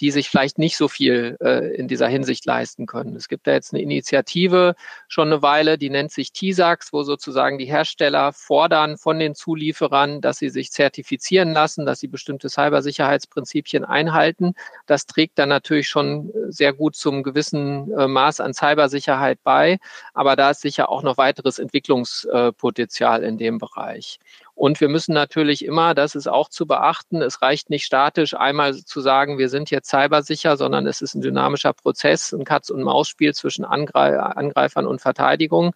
die 0.00 0.10
sich 0.10 0.30
vielleicht 0.30 0.58
nicht 0.58 0.76
so 0.76 0.88
viel 0.88 1.36
äh, 1.40 1.74
in 1.74 1.86
dieser 1.86 2.08
Hinsicht 2.08 2.46
leisten 2.46 2.86
können. 2.86 3.14
Es 3.16 3.28
gibt 3.28 3.46
da 3.46 3.52
jetzt 3.52 3.72
eine 3.72 3.82
Initiative 3.82 4.74
schon 5.08 5.28
eine 5.28 5.42
Weile, 5.42 5.76
die 5.76 5.90
nennt 5.90 6.10
sich 6.10 6.32
TISAX, 6.32 6.92
wo 6.92 7.02
sozusagen 7.02 7.58
die 7.58 7.66
Hersteller 7.66 8.32
fordern 8.32 8.96
von 8.96 9.18
den 9.18 9.34
Zulieferern, 9.34 10.20
dass 10.20 10.38
sie 10.38 10.48
sich 10.48 10.72
zertifizieren 10.72 11.52
lassen, 11.52 11.84
dass 11.84 12.00
sie 12.00 12.08
bestimmte 12.08 12.48
Cybersicherheitsprinzipien 12.48 13.84
einhalten. 13.84 14.54
Das 14.86 15.06
trägt 15.06 15.38
dann 15.38 15.50
natürlich 15.50 15.88
schon 15.88 16.32
sehr 16.48 16.72
gut 16.72 16.96
zum 16.96 17.22
gewissen 17.22 17.92
äh, 17.92 18.08
Maß 18.08 18.40
an 18.40 18.54
Cybersicherheit 18.54 19.38
bei, 19.42 19.78
aber 20.14 20.34
da 20.34 20.50
ist 20.50 20.62
sicher 20.62 20.88
auch 20.88 21.02
noch 21.02 21.18
weiteres 21.18 21.58
Entwicklungspotenzial 21.58 23.22
in 23.22 23.36
dem 23.36 23.58
Bereich. 23.58 24.18
Und 24.60 24.78
wir 24.82 24.90
müssen 24.90 25.14
natürlich 25.14 25.64
immer, 25.64 25.94
das 25.94 26.14
ist 26.14 26.26
auch 26.26 26.50
zu 26.50 26.66
beachten, 26.66 27.22
es 27.22 27.40
reicht 27.40 27.70
nicht 27.70 27.86
statisch 27.86 28.34
einmal 28.34 28.76
zu 28.76 29.00
sagen, 29.00 29.38
wir 29.38 29.48
sind 29.48 29.70
jetzt 29.70 29.88
cybersicher, 29.88 30.58
sondern 30.58 30.86
es 30.86 31.00
ist 31.00 31.14
ein 31.14 31.22
dynamischer 31.22 31.72
Prozess, 31.72 32.30
ein 32.32 32.44
Katz- 32.44 32.68
und 32.68 32.82
Maus-Spiel 32.82 33.32
zwischen 33.32 33.64
Angreifern 33.64 34.86
und 34.86 35.00
Verteidigung 35.00 35.74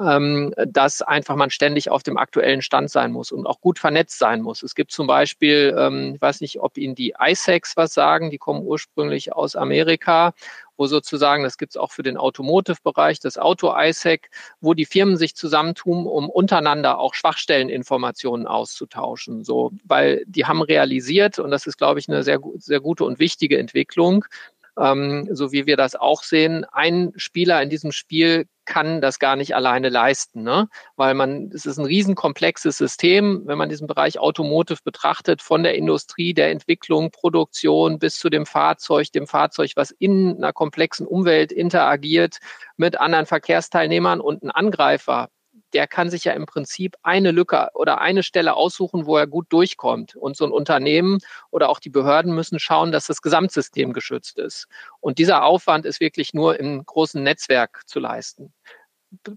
ähm, 0.00 0.54
dass 0.56 1.02
einfach 1.02 1.36
man 1.36 1.50
ständig 1.50 1.90
auf 1.90 2.02
dem 2.02 2.16
aktuellen 2.16 2.62
Stand 2.62 2.90
sein 2.90 3.12
muss 3.12 3.32
und 3.32 3.46
auch 3.46 3.60
gut 3.60 3.78
vernetzt 3.78 4.18
sein 4.18 4.40
muss. 4.40 4.62
Es 4.62 4.74
gibt 4.74 4.92
zum 4.92 5.06
Beispiel, 5.06 5.74
ähm, 5.76 6.12
ich 6.14 6.22
weiß 6.22 6.40
nicht, 6.40 6.60
ob 6.60 6.78
Ihnen 6.78 6.94
die 6.94 7.14
ISEX 7.20 7.76
was 7.76 7.92
sagen, 7.92 8.30
die 8.30 8.38
kommen 8.38 8.62
ursprünglich 8.62 9.34
aus 9.34 9.56
Amerika 9.56 10.32
wo 10.80 10.86
sozusagen, 10.86 11.44
das 11.44 11.58
gibt 11.58 11.72
es 11.72 11.76
auch 11.76 11.92
für 11.92 12.02
den 12.02 12.16
Automotive-Bereich, 12.16 13.20
das 13.20 13.36
Auto-ISEC, 13.36 14.30
wo 14.62 14.72
die 14.72 14.86
Firmen 14.86 15.18
sich 15.18 15.36
zusammentun, 15.36 16.06
um 16.06 16.30
untereinander 16.30 16.98
auch 16.98 17.12
Schwachstelleninformationen 17.12 18.46
auszutauschen. 18.46 19.44
So, 19.44 19.72
weil 19.84 20.24
die 20.26 20.46
haben 20.46 20.62
realisiert, 20.62 21.38
und 21.38 21.50
das 21.50 21.66
ist, 21.66 21.76
glaube 21.76 22.00
ich, 22.00 22.08
eine 22.08 22.22
sehr, 22.22 22.40
sehr 22.56 22.80
gute 22.80 23.04
und 23.04 23.18
wichtige 23.18 23.58
Entwicklung, 23.58 24.24
ähm, 24.80 25.28
so 25.30 25.52
wie 25.52 25.66
wir 25.66 25.76
das 25.76 25.94
auch 25.94 26.22
sehen, 26.22 26.64
ein 26.72 27.12
Spieler 27.16 27.62
in 27.62 27.70
diesem 27.70 27.92
Spiel 27.92 28.46
kann 28.64 29.00
das 29.00 29.18
gar 29.18 29.34
nicht 29.36 29.54
alleine 29.54 29.88
leisten, 29.88 30.42
ne? 30.42 30.68
weil 30.94 31.14
man, 31.14 31.50
es 31.52 31.66
ist 31.66 31.78
ein 31.78 31.86
riesenkomplexes 31.86 32.78
System, 32.78 33.42
wenn 33.46 33.58
man 33.58 33.68
diesen 33.68 33.88
Bereich 33.88 34.18
Automotive 34.18 34.78
betrachtet, 34.84 35.42
von 35.42 35.64
der 35.64 35.74
Industrie, 35.74 36.34
der 36.34 36.50
Entwicklung, 36.50 37.10
Produktion 37.10 37.98
bis 37.98 38.16
zu 38.18 38.30
dem 38.30 38.46
Fahrzeug, 38.46 39.10
dem 39.12 39.26
Fahrzeug, 39.26 39.72
was 39.74 39.90
in 39.90 40.36
einer 40.36 40.52
komplexen 40.52 41.06
Umwelt 41.06 41.50
interagiert 41.50 42.38
mit 42.76 43.00
anderen 43.00 43.26
Verkehrsteilnehmern 43.26 44.20
und 44.20 44.44
ein 44.44 44.50
Angreifer 44.50 45.30
der 45.72 45.86
kann 45.86 46.10
sich 46.10 46.24
ja 46.24 46.32
im 46.32 46.46
Prinzip 46.46 46.96
eine 47.02 47.30
Lücke 47.30 47.68
oder 47.74 48.00
eine 48.00 48.22
Stelle 48.22 48.54
aussuchen, 48.54 49.06
wo 49.06 49.16
er 49.16 49.26
gut 49.26 49.46
durchkommt. 49.50 50.16
Und 50.16 50.36
so 50.36 50.44
ein 50.44 50.52
Unternehmen 50.52 51.18
oder 51.50 51.68
auch 51.68 51.80
die 51.80 51.90
Behörden 51.90 52.34
müssen 52.34 52.58
schauen, 52.58 52.92
dass 52.92 53.06
das 53.06 53.22
Gesamtsystem 53.22 53.92
geschützt 53.92 54.38
ist. 54.38 54.66
Und 55.00 55.18
dieser 55.18 55.44
Aufwand 55.44 55.86
ist 55.86 56.00
wirklich 56.00 56.34
nur 56.34 56.58
im 56.58 56.84
großen 56.84 57.22
Netzwerk 57.22 57.82
zu 57.86 58.00
leisten. 58.00 58.52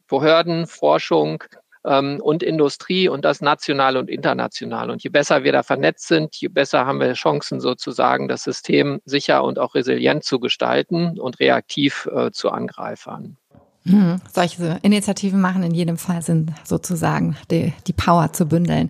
Behörden, 0.07 0.67
Forschung, 0.67 1.43
ähm, 1.85 2.19
und 2.21 2.43
Industrie 2.43 3.09
und 3.09 3.25
das 3.25 3.41
national 3.41 3.97
und 3.97 4.09
international. 4.09 4.89
Und 4.89 5.03
je 5.03 5.09
besser 5.09 5.43
wir 5.43 5.51
da 5.51 5.63
vernetzt 5.63 6.07
sind, 6.07 6.35
je 6.35 6.47
besser 6.47 6.85
haben 6.85 6.99
wir 6.99 7.13
Chancen 7.13 7.59
sozusagen, 7.59 8.27
das 8.27 8.43
System 8.43 9.01
sicher 9.05 9.43
und 9.43 9.59
auch 9.59 9.75
resilient 9.75 10.23
zu 10.23 10.39
gestalten 10.39 11.19
und 11.19 11.39
reaktiv 11.39 12.09
äh, 12.13 12.31
zu 12.31 12.51
Angreifern. 12.51 13.37
Hm, 13.85 14.21
solche 14.31 14.79
Initiativen 14.81 15.41
machen 15.41 15.63
in 15.63 15.73
jedem 15.73 15.97
Fall 15.97 16.21
Sinn, 16.21 16.51
sozusagen 16.63 17.35
die, 17.51 17.73
die 17.87 17.93
Power 17.93 18.31
zu 18.31 18.45
bündeln. 18.45 18.89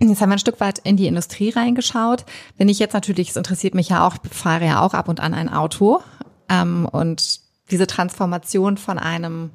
Jetzt 0.00 0.20
haben 0.20 0.30
wir 0.30 0.36
ein 0.36 0.38
Stück 0.38 0.60
weit 0.60 0.78
in 0.78 0.96
die 0.96 1.06
Industrie 1.06 1.50
reingeschaut. 1.50 2.24
Wenn 2.56 2.68
ich 2.68 2.78
jetzt 2.78 2.94
natürlich, 2.94 3.30
es 3.30 3.36
interessiert 3.36 3.74
mich 3.74 3.88
ja 3.88 4.06
auch, 4.06 4.16
fahre 4.30 4.66
ja 4.66 4.80
auch 4.80 4.94
ab 4.94 5.08
und 5.08 5.20
an 5.20 5.34
ein 5.34 5.48
Auto 5.48 6.00
ähm, 6.48 6.88
und 6.90 7.40
diese 7.70 7.86
Transformation 7.86 8.76
von 8.76 8.98
einem 8.98 9.50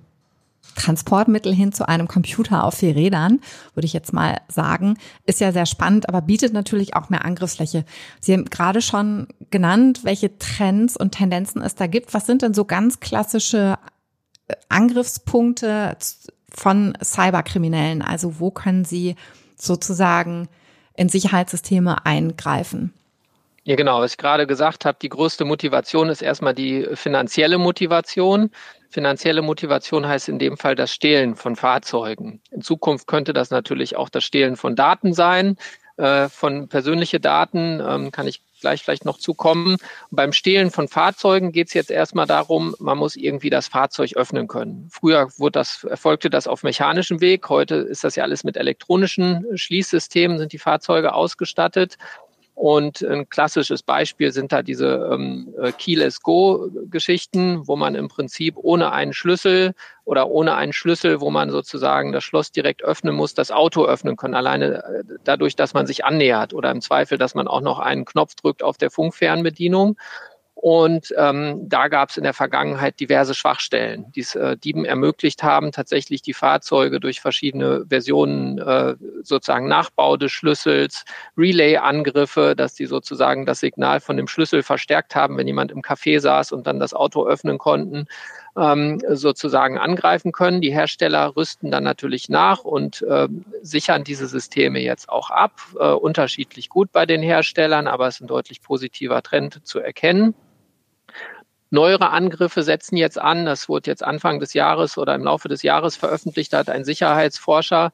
Transportmittel 0.75 1.53
hin 1.53 1.71
zu 1.71 1.87
einem 1.87 2.07
Computer 2.07 2.63
auf 2.63 2.75
vier 2.75 2.95
Rädern, 2.95 3.39
würde 3.73 3.85
ich 3.85 3.93
jetzt 3.93 4.13
mal 4.13 4.37
sagen, 4.47 4.97
ist 5.25 5.39
ja 5.39 5.51
sehr 5.51 5.65
spannend, 5.65 6.07
aber 6.07 6.21
bietet 6.21 6.53
natürlich 6.53 6.95
auch 6.95 7.09
mehr 7.09 7.25
Angriffsfläche. 7.25 7.85
Sie 8.19 8.33
haben 8.33 8.45
gerade 8.45 8.81
schon 8.81 9.27
genannt, 9.49 10.01
welche 10.03 10.37
Trends 10.37 10.95
und 10.95 11.11
Tendenzen 11.11 11.61
es 11.61 11.75
da 11.75 11.87
gibt. 11.87 12.13
Was 12.13 12.25
sind 12.25 12.41
denn 12.41 12.53
so 12.53 12.65
ganz 12.65 12.99
klassische 12.99 13.77
Angriffspunkte 14.69 15.97
von 16.49 16.97
Cyberkriminellen? 17.03 18.01
Also 18.01 18.39
wo 18.39 18.51
können 18.51 18.85
sie 18.85 19.15
sozusagen 19.55 20.47
in 20.95 21.09
Sicherheitssysteme 21.09 22.05
eingreifen? 22.05 22.93
Ja, 23.63 23.75
genau, 23.75 24.01
was 24.01 24.13
ich 24.13 24.17
gerade 24.17 24.47
gesagt 24.47 24.85
habe, 24.85 24.97
die 25.01 25.09
größte 25.09 25.45
Motivation 25.45 26.09
ist 26.09 26.21
erstmal 26.21 26.55
die 26.55 26.87
finanzielle 26.93 27.57
Motivation. 27.57 28.51
Finanzielle 28.89 29.43
Motivation 29.43 30.07
heißt 30.07 30.29
in 30.29 30.39
dem 30.39 30.57
Fall 30.57 30.75
das 30.75 30.91
Stehlen 30.91 31.35
von 31.35 31.55
Fahrzeugen. 31.55 32.41
In 32.49 32.61
Zukunft 32.61 33.05
könnte 33.05 33.33
das 33.33 33.51
natürlich 33.51 33.95
auch 33.95 34.09
das 34.09 34.23
Stehlen 34.23 34.55
von 34.55 34.75
Daten 34.75 35.13
sein, 35.13 35.57
äh, 35.97 36.29
von 36.29 36.67
persönliche 36.67 37.19
Daten, 37.19 37.81
ähm, 37.85 38.11
kann 38.11 38.27
ich 38.27 38.41
gleich 38.59 38.83
vielleicht 38.83 39.05
noch 39.05 39.17
zukommen. 39.17 39.77
Beim 40.11 40.33
Stehlen 40.33 40.71
von 40.71 40.87
Fahrzeugen 40.87 41.51
geht 41.51 41.67
es 41.67 41.73
jetzt 41.73 41.91
erstmal 41.91 42.25
darum, 42.27 42.75
man 42.79 42.97
muss 42.97 43.15
irgendwie 43.15 43.49
das 43.49 43.67
Fahrzeug 43.67 44.15
öffnen 44.15 44.47
können. 44.47 44.87
Früher 44.91 45.29
wurde 45.37 45.59
das, 45.59 45.83
erfolgte 45.83 46.29
das 46.29 46.47
auf 46.47 46.63
mechanischem 46.63 47.21
Weg. 47.21 47.49
Heute 47.49 47.75
ist 47.75 48.03
das 48.03 48.15
ja 48.15 48.23
alles 48.23 48.43
mit 48.43 48.57
elektronischen 48.57 49.45
Schließsystemen, 49.55 50.37
sind 50.37 50.53
die 50.53 50.59
Fahrzeuge 50.59 51.13
ausgestattet. 51.13 51.97
Und 52.59 53.01
ein 53.03 53.29
klassisches 53.29 53.83
Beispiel 53.83 54.33
sind 54.33 54.51
da 54.51 54.61
diese 54.61 55.09
ähm, 55.13 55.55
äh, 55.61 55.71
Keyless 55.71 56.19
Go-Geschichten, 56.19 57.65
wo 57.69 57.77
man 57.77 57.95
im 57.95 58.09
Prinzip 58.09 58.55
ohne 58.57 58.91
einen 58.91 59.13
Schlüssel 59.13 59.73
oder 60.03 60.27
ohne 60.27 60.55
einen 60.55 60.73
Schlüssel, 60.73 61.21
wo 61.21 61.29
man 61.29 61.51
sozusagen 61.51 62.11
das 62.11 62.25
Schloss 62.25 62.51
direkt 62.51 62.83
öffnen 62.83 63.15
muss, 63.15 63.33
das 63.33 63.51
Auto 63.51 63.85
öffnen 63.85 64.17
kann. 64.17 64.33
Alleine 64.33 64.83
äh, 64.83 65.03
dadurch, 65.23 65.55
dass 65.55 65.73
man 65.73 65.87
sich 65.87 66.03
annähert 66.03 66.53
oder 66.53 66.69
im 66.71 66.81
Zweifel, 66.81 67.17
dass 67.17 67.33
man 67.33 67.47
auch 67.47 67.61
noch 67.61 67.79
einen 67.79 68.03
Knopf 68.03 68.35
drückt 68.35 68.61
auf 68.61 68.77
der 68.77 68.91
Funkfernbedienung. 68.91 69.95
Und 70.61 71.13
ähm, 71.17 71.69
da 71.69 71.87
gab 71.87 72.09
es 72.09 72.17
in 72.17 72.23
der 72.23 72.33
Vergangenheit 72.33 72.99
diverse 72.99 73.33
Schwachstellen, 73.33 74.11
die 74.13 74.19
es 74.19 74.35
äh, 74.35 74.57
Dieben 74.57 74.83
ermöglicht 74.83 75.41
haben, 75.41 75.71
tatsächlich 75.71 76.21
die 76.21 76.33
Fahrzeuge 76.33 76.99
durch 76.99 77.21
verschiedene 77.21 77.85
Versionen 77.87 78.57
äh, 78.57 78.95
sozusagen 79.23 79.69
Nachbau 79.69 80.17
des 80.17 80.33
Schlüssels, 80.33 81.05
Relay-Angriffe, 81.37 82.55
dass 82.57 82.73
die 82.73 82.87
sozusagen 82.87 83.45
das 83.45 83.61
Signal 83.61 84.01
von 84.01 84.17
dem 84.17 84.27
Schlüssel 84.27 84.61
verstärkt 84.61 85.15
haben, 85.15 85.37
wenn 85.37 85.47
jemand 85.47 85.71
im 85.71 85.81
Café 85.81 86.19
saß 86.19 86.51
und 86.51 86.67
dann 86.67 86.81
das 86.81 86.93
Auto 86.93 87.25
öffnen 87.25 87.57
konnten, 87.57 88.07
ähm, 88.57 89.01
sozusagen 89.07 89.77
angreifen 89.77 90.33
können. 90.33 90.59
Die 90.59 90.73
Hersteller 90.73 91.37
rüsten 91.37 91.71
dann 91.71 91.85
natürlich 91.85 92.27
nach 92.27 92.65
und 92.65 93.01
äh, 93.03 93.29
sichern 93.61 94.03
diese 94.03 94.27
Systeme 94.27 94.79
jetzt 94.79 95.07
auch 95.07 95.29
ab. 95.29 95.53
Äh, 95.79 95.91
unterschiedlich 95.91 96.67
gut 96.67 96.91
bei 96.91 97.05
den 97.05 97.21
Herstellern, 97.21 97.87
aber 97.87 98.07
es 98.07 98.15
ist 98.15 98.21
ein 98.23 98.27
deutlich 98.27 98.61
positiver 98.61 99.23
Trend 99.23 99.65
zu 99.65 99.79
erkennen. 99.79 100.35
Neuere 101.71 102.09
Angriffe 102.09 102.63
setzen 102.63 102.97
jetzt 102.97 103.19
an. 103.19 103.45
Das 103.45 103.69
wurde 103.69 103.91
jetzt 103.91 104.03
Anfang 104.03 104.39
des 104.39 104.53
Jahres 104.53 104.97
oder 104.97 105.15
im 105.15 105.23
Laufe 105.23 105.47
des 105.47 105.61
Jahres 105.61 105.95
veröffentlicht. 105.95 106.53
Da 106.53 106.59
hat 106.59 106.69
ein 106.69 106.83
Sicherheitsforscher 106.83 107.91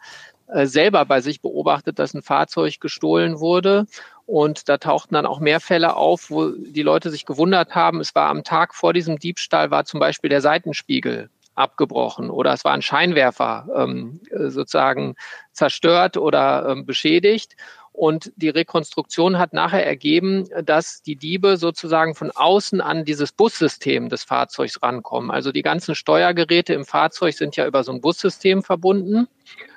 äh, 0.47 0.65
selber 0.65 1.05
bei 1.05 1.21
sich 1.21 1.41
beobachtet, 1.41 1.99
dass 1.99 2.13
ein 2.13 2.21
Fahrzeug 2.21 2.79
gestohlen 2.79 3.39
wurde. 3.39 3.85
Und 4.25 4.69
da 4.69 4.77
tauchten 4.77 5.15
dann 5.15 5.25
auch 5.25 5.39
mehr 5.39 5.59
Fälle 5.59 5.95
auf, 5.95 6.29
wo 6.29 6.49
die 6.49 6.81
Leute 6.81 7.11
sich 7.11 7.25
gewundert 7.25 7.75
haben. 7.75 7.99
Es 7.99 8.15
war 8.15 8.29
am 8.29 8.43
Tag 8.43 8.73
vor 8.73 8.93
diesem 8.93 9.19
Diebstahl 9.19 9.71
war 9.71 9.85
zum 9.85 9.99
Beispiel 9.99 10.29
der 10.29 10.41
Seitenspiegel 10.41 11.29
abgebrochen 11.55 12.29
oder 12.29 12.53
es 12.53 12.65
war 12.65 12.73
ein 12.73 12.81
Scheinwerfer 12.81 13.67
ähm, 13.75 14.19
sozusagen 14.31 15.15
zerstört 15.53 16.17
oder 16.17 16.67
ähm, 16.69 16.85
beschädigt. 16.85 17.55
Und 17.95 18.33
die 18.35 18.49
Rekonstruktion 18.49 19.39
hat 19.39 19.53
nachher 19.53 19.85
ergeben, 19.85 20.49
dass 20.63 21.01
die 21.01 21.15
Diebe 21.15 21.55
sozusagen 21.55 22.13
von 22.13 22.29
außen 22.29 22.81
an 22.81 23.05
dieses 23.05 23.31
Bussystem 23.31 24.09
des 24.09 24.25
Fahrzeugs 24.25 24.83
rankommen. 24.83 25.31
Also 25.31 25.53
die 25.53 25.61
ganzen 25.61 25.95
Steuergeräte 25.95 26.73
im 26.73 26.83
Fahrzeug 26.83 27.35
sind 27.35 27.55
ja 27.55 27.65
über 27.65 27.85
so 27.85 27.93
ein 27.93 28.01
Bussystem 28.01 28.63
verbunden. 28.63 29.29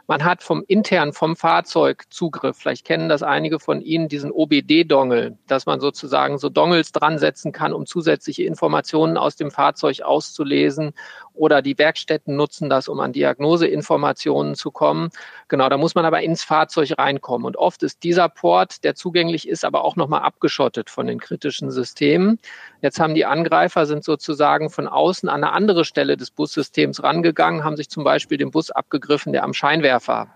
Man 0.08 0.24
hat 0.24 0.42
vom 0.42 0.64
intern 0.66 1.12
vom 1.12 1.36
Fahrzeug 1.36 2.04
Zugriff. 2.08 2.56
Vielleicht 2.56 2.86
kennen 2.86 3.10
das 3.10 3.22
einige 3.22 3.60
von 3.60 3.82
Ihnen, 3.82 4.08
diesen 4.08 4.32
OBD-Dongle, 4.32 5.36
dass 5.46 5.66
man 5.66 5.80
sozusagen 5.80 6.38
so 6.38 6.48
Dongles 6.48 6.92
dran 6.92 7.18
setzen 7.18 7.52
kann, 7.52 7.74
um 7.74 7.84
zusätzliche 7.84 8.44
Informationen 8.44 9.18
aus 9.18 9.36
dem 9.36 9.50
Fahrzeug 9.50 10.00
auszulesen. 10.00 10.92
Oder 11.38 11.62
die 11.62 11.78
Werkstätten 11.78 12.34
nutzen 12.34 12.68
das, 12.68 12.88
um 12.88 12.98
an 12.98 13.12
Diagnoseinformationen 13.12 14.56
zu 14.56 14.72
kommen. 14.72 15.10
Genau, 15.46 15.68
da 15.68 15.76
muss 15.76 15.94
man 15.94 16.04
aber 16.04 16.20
ins 16.22 16.42
Fahrzeug 16.42 16.98
reinkommen. 16.98 17.46
Und 17.46 17.56
oft 17.56 17.82
ist 17.84 18.02
dieser 18.02 18.28
Port, 18.28 18.82
der 18.82 18.96
zugänglich 18.96 19.48
ist, 19.48 19.64
aber 19.64 19.84
auch 19.84 19.94
nochmal 19.94 20.22
abgeschottet 20.22 20.90
von 20.90 21.06
den 21.06 21.20
kritischen 21.20 21.70
Systemen. 21.70 22.40
Jetzt 22.82 22.98
haben 22.98 23.14
die 23.14 23.24
Angreifer 23.24 23.86
sind 23.86 24.02
sozusagen 24.02 24.68
von 24.68 24.88
außen 24.88 25.28
an 25.28 25.44
eine 25.44 25.52
andere 25.52 25.84
Stelle 25.84 26.16
des 26.16 26.32
Bussystems 26.32 27.02
rangegangen, 27.02 27.62
haben 27.62 27.76
sich 27.76 27.88
zum 27.88 28.02
Beispiel 28.02 28.36
den 28.36 28.50
Bus 28.50 28.72
abgegriffen, 28.72 29.32
der 29.32 29.44
am 29.44 29.54
Scheinwerfer 29.54 30.28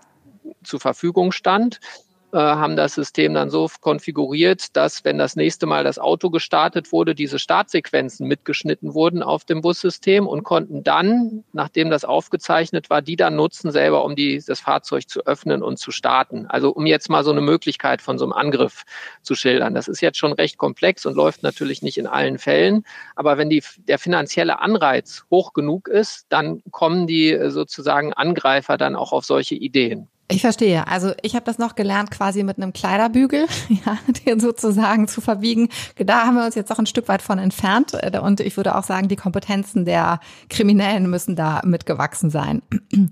zur 0.63 0.79
Verfügung 0.79 1.33
stand 1.33 1.79
äh, 2.33 2.37
haben 2.37 2.75
das 2.75 2.95
System 2.95 3.33
dann 3.35 3.49
so 3.51 3.69
konfiguriert, 3.79 4.75
dass 4.75 5.05
wenn 5.05 5.19
das 5.19 5.35
nächste 5.35 5.67
Mal 5.67 5.83
das 5.83 5.99
Auto 5.99 6.31
gestartet 6.31 6.91
wurde, 6.91 7.13
diese 7.13 7.37
Startsequenzen 7.37 8.27
mitgeschnitten 8.27 8.93
wurden 8.95 9.21
auf 9.21 9.45
dem 9.45 9.61
Bussystem 9.61 10.27
und 10.27 10.43
konnten 10.43 10.83
dann, 10.83 11.43
nachdem 11.53 11.91
das 11.91 12.05
aufgezeichnet 12.05 12.89
war, 12.89 13.03
die 13.03 13.15
dann 13.15 13.35
nutzen 13.35 13.71
selber, 13.71 14.03
um 14.03 14.15
die, 14.15 14.43
das 14.45 14.59
Fahrzeug 14.59 15.07
zu 15.07 15.25
öffnen 15.27 15.61
und 15.61 15.77
zu 15.77 15.91
starten. 15.91 16.47
Also 16.47 16.71
um 16.71 16.87
jetzt 16.87 17.09
mal 17.09 17.23
so 17.23 17.31
eine 17.31 17.41
Möglichkeit 17.41 18.01
von 18.01 18.17
so 18.17 18.25
einem 18.25 18.33
Angriff 18.33 18.83
zu 19.21 19.35
schildern. 19.35 19.75
Das 19.75 19.87
ist 19.87 20.01
jetzt 20.01 20.17
schon 20.17 20.33
recht 20.33 20.57
komplex 20.57 21.05
und 21.05 21.15
läuft 21.15 21.43
natürlich 21.43 21.83
nicht 21.83 21.99
in 21.99 22.07
allen 22.07 22.39
Fällen. 22.39 22.83
Aber 23.15 23.37
wenn 23.37 23.49
die, 23.49 23.63
der 23.87 23.99
finanzielle 23.99 24.59
Anreiz 24.59 25.23
hoch 25.29 25.53
genug 25.53 25.87
ist, 25.87 26.25
dann 26.29 26.63
kommen 26.71 27.05
die 27.05 27.31
äh, 27.31 27.51
sozusagen 27.51 28.11
Angreifer 28.13 28.77
dann 28.77 28.95
auch 28.95 29.13
auf 29.13 29.23
solche 29.23 29.55
Ideen. 29.55 30.09
Ich 30.33 30.41
verstehe. 30.41 30.87
Also 30.87 31.11
ich 31.21 31.35
habe 31.35 31.45
das 31.45 31.57
noch 31.57 31.75
gelernt, 31.75 32.11
quasi 32.11 32.43
mit 32.43 32.57
einem 32.57 32.73
Kleiderbügel, 32.73 33.45
ja, 33.69 33.97
den 34.25 34.39
sozusagen 34.39 35.07
zu 35.07 35.21
verbiegen. 35.21 35.69
Da 35.97 36.25
haben 36.25 36.35
wir 36.35 36.45
uns 36.45 36.55
jetzt 36.55 36.71
auch 36.71 36.79
ein 36.79 36.85
Stück 36.85 37.07
weit 37.07 37.21
von 37.21 37.39
entfernt. 37.39 37.93
Und 38.21 38.39
ich 38.39 38.57
würde 38.57 38.75
auch 38.75 38.83
sagen, 38.83 39.07
die 39.07 39.15
Kompetenzen 39.15 39.85
der 39.85 40.19
Kriminellen 40.49 41.09
müssen 41.09 41.35
da 41.35 41.61
mitgewachsen 41.63 42.29
sein. 42.29 42.61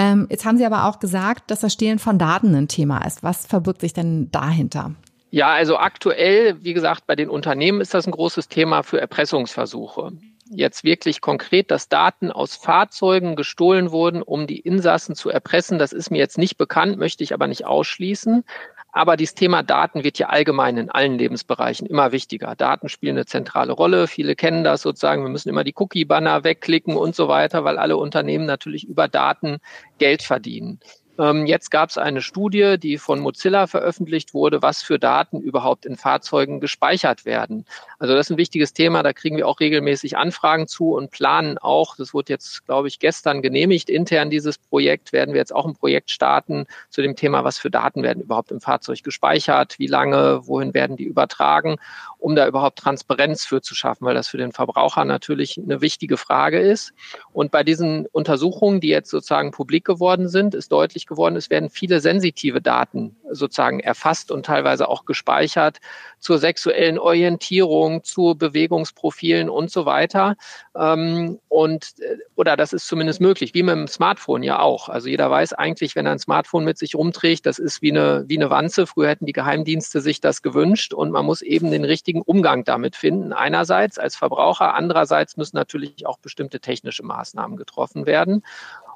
Ähm, 0.00 0.28
jetzt 0.30 0.44
haben 0.44 0.58
Sie 0.58 0.64
aber 0.64 0.84
auch 0.84 1.00
gesagt, 1.00 1.50
dass 1.50 1.58
das 1.58 1.72
Stehlen 1.72 1.98
von 1.98 2.20
Daten 2.20 2.54
ein 2.54 2.68
Thema 2.68 3.04
ist. 3.04 3.24
Was 3.24 3.46
verbirgt 3.46 3.80
sich 3.80 3.92
denn 3.92 4.30
dahinter? 4.30 4.92
Ja, 5.32 5.48
also 5.48 5.76
aktuell, 5.76 6.62
wie 6.62 6.72
gesagt, 6.72 7.08
bei 7.08 7.16
den 7.16 7.28
Unternehmen 7.28 7.80
ist 7.80 7.94
das 7.94 8.06
ein 8.06 8.12
großes 8.12 8.46
Thema 8.46 8.84
für 8.84 9.00
Erpressungsversuche 9.00 10.12
jetzt 10.50 10.84
wirklich 10.84 11.20
konkret, 11.20 11.70
dass 11.70 11.88
Daten 11.88 12.30
aus 12.30 12.56
Fahrzeugen 12.56 13.36
gestohlen 13.36 13.90
wurden, 13.90 14.22
um 14.22 14.46
die 14.46 14.60
Insassen 14.60 15.14
zu 15.14 15.30
erpressen. 15.30 15.78
Das 15.78 15.92
ist 15.92 16.10
mir 16.10 16.18
jetzt 16.18 16.38
nicht 16.38 16.56
bekannt, 16.56 16.98
möchte 16.98 17.24
ich 17.24 17.34
aber 17.34 17.46
nicht 17.46 17.66
ausschließen. 17.66 18.44
Aber 18.90 19.16
dieses 19.16 19.34
Thema 19.34 19.62
Daten 19.62 20.02
wird 20.02 20.18
ja 20.18 20.28
allgemein 20.28 20.76
in 20.76 20.90
allen 20.90 21.18
Lebensbereichen 21.18 21.86
immer 21.86 22.10
wichtiger. 22.10 22.56
Daten 22.56 22.88
spielen 22.88 23.16
eine 23.16 23.26
zentrale 23.26 23.72
Rolle. 23.72 24.08
Viele 24.08 24.34
kennen 24.34 24.64
das 24.64 24.82
sozusagen. 24.82 25.22
Wir 25.22 25.28
müssen 25.28 25.50
immer 25.50 25.64
die 25.64 25.74
Cookie-Banner 25.76 26.42
wegklicken 26.42 26.96
und 26.96 27.14
so 27.14 27.28
weiter, 27.28 27.64
weil 27.64 27.78
alle 27.78 27.96
Unternehmen 27.96 28.46
natürlich 28.46 28.84
über 28.84 29.06
Daten 29.06 29.58
Geld 29.98 30.22
verdienen. 30.22 30.80
Ähm, 31.18 31.46
jetzt 31.46 31.70
gab 31.70 31.90
es 31.90 31.98
eine 31.98 32.22
Studie, 32.22 32.76
die 32.78 32.96
von 32.96 33.18
Mozilla 33.18 33.66
veröffentlicht 33.66 34.34
wurde, 34.34 34.62
was 34.62 34.82
für 34.82 34.98
Daten 34.98 35.40
überhaupt 35.40 35.84
in 35.84 35.96
Fahrzeugen 35.96 36.60
gespeichert 36.60 37.24
werden. 37.24 37.66
Also 37.98 38.14
das 38.14 38.26
ist 38.26 38.30
ein 38.30 38.38
wichtiges 38.38 38.72
Thema, 38.72 39.02
da 39.02 39.12
kriegen 39.12 39.36
wir 39.36 39.48
auch 39.48 39.58
regelmäßig 39.58 40.16
Anfragen 40.16 40.68
zu 40.68 40.94
und 40.94 41.10
planen 41.10 41.58
auch, 41.58 41.96
das 41.96 42.14
wurde 42.14 42.32
jetzt, 42.32 42.64
glaube 42.66 42.86
ich, 42.86 43.00
gestern 43.00 43.42
genehmigt, 43.42 43.90
intern 43.90 44.30
dieses 44.30 44.58
Projekt, 44.58 45.12
werden 45.12 45.34
wir 45.34 45.40
jetzt 45.40 45.54
auch 45.54 45.66
ein 45.66 45.74
Projekt 45.74 46.10
starten 46.10 46.66
zu 46.88 47.02
dem 47.02 47.16
Thema, 47.16 47.42
was 47.42 47.58
für 47.58 47.70
Daten 47.70 48.02
werden 48.04 48.22
überhaupt 48.22 48.52
im 48.52 48.60
Fahrzeug 48.60 49.02
gespeichert, 49.02 49.78
wie 49.78 49.88
lange, 49.88 50.46
wohin 50.46 50.72
werden 50.74 50.96
die 50.96 51.04
übertragen, 51.04 51.76
um 52.18 52.36
da 52.36 52.46
überhaupt 52.46 52.78
Transparenz 52.78 53.44
für 53.44 53.60
zu 53.60 53.74
schaffen, 53.74 54.04
weil 54.04 54.14
das 54.14 54.28
für 54.28 54.38
den 54.38 54.52
Verbraucher 54.52 55.04
natürlich 55.04 55.58
eine 55.58 55.80
wichtige 55.80 56.16
Frage 56.16 56.60
ist. 56.60 56.92
Und 57.32 57.50
bei 57.50 57.64
diesen 57.64 58.06
Untersuchungen, 58.06 58.80
die 58.80 58.88
jetzt 58.88 59.10
sozusagen 59.10 59.50
publik 59.50 59.84
geworden 59.84 60.28
sind, 60.28 60.54
ist 60.54 60.70
deutlich 60.70 61.06
geworden, 61.08 61.36
es 61.36 61.50
werden 61.50 61.70
viele 61.70 62.00
sensitive 62.00 62.62
Daten 62.62 63.16
sozusagen 63.30 63.80
erfasst 63.80 64.30
und 64.30 64.46
teilweise 64.46 64.88
auch 64.88 65.04
gespeichert 65.04 65.78
zur 66.18 66.38
sexuellen 66.38 66.98
Orientierung, 66.98 68.04
zu 68.04 68.34
Bewegungsprofilen 68.36 69.48
und 69.50 69.70
so 69.70 69.86
weiter. 69.86 70.36
Ähm, 70.76 71.38
und 71.48 71.94
äh, 71.98 72.18
oder 72.36 72.56
das 72.56 72.72
ist 72.72 72.86
zumindest 72.86 73.20
möglich, 73.20 73.54
wie 73.54 73.62
mit 73.62 73.74
dem 73.74 73.88
Smartphone 73.88 74.42
ja 74.42 74.60
auch. 74.60 74.88
Also 74.88 75.08
jeder 75.08 75.30
weiß 75.30 75.54
eigentlich, 75.54 75.96
wenn 75.96 76.06
er 76.06 76.12
ein 76.12 76.18
Smartphone 76.18 76.64
mit 76.64 76.78
sich 76.78 76.94
rumträgt, 76.94 77.46
das 77.46 77.58
ist 77.58 77.82
wie 77.82 77.90
eine 77.90 78.24
wie 78.28 78.36
eine 78.36 78.50
Wanze. 78.50 78.86
Früher 78.86 79.08
hätten 79.08 79.26
die 79.26 79.32
Geheimdienste 79.32 80.00
sich 80.00 80.20
das 80.20 80.42
gewünscht 80.42 80.94
und 80.94 81.10
man 81.10 81.24
muss 81.24 81.42
eben 81.42 81.70
den 81.70 81.84
richtigen 81.84 82.22
Umgang 82.22 82.64
damit 82.64 82.96
finden. 82.96 83.32
Einerseits 83.32 83.98
als 83.98 84.16
Verbraucher, 84.16 84.74
andererseits 84.74 85.36
müssen 85.36 85.56
natürlich 85.56 86.06
auch 86.06 86.18
bestimmte 86.18 86.60
technische 86.60 87.04
Maßnahmen 87.04 87.56
getroffen 87.56 88.06
werden. 88.06 88.42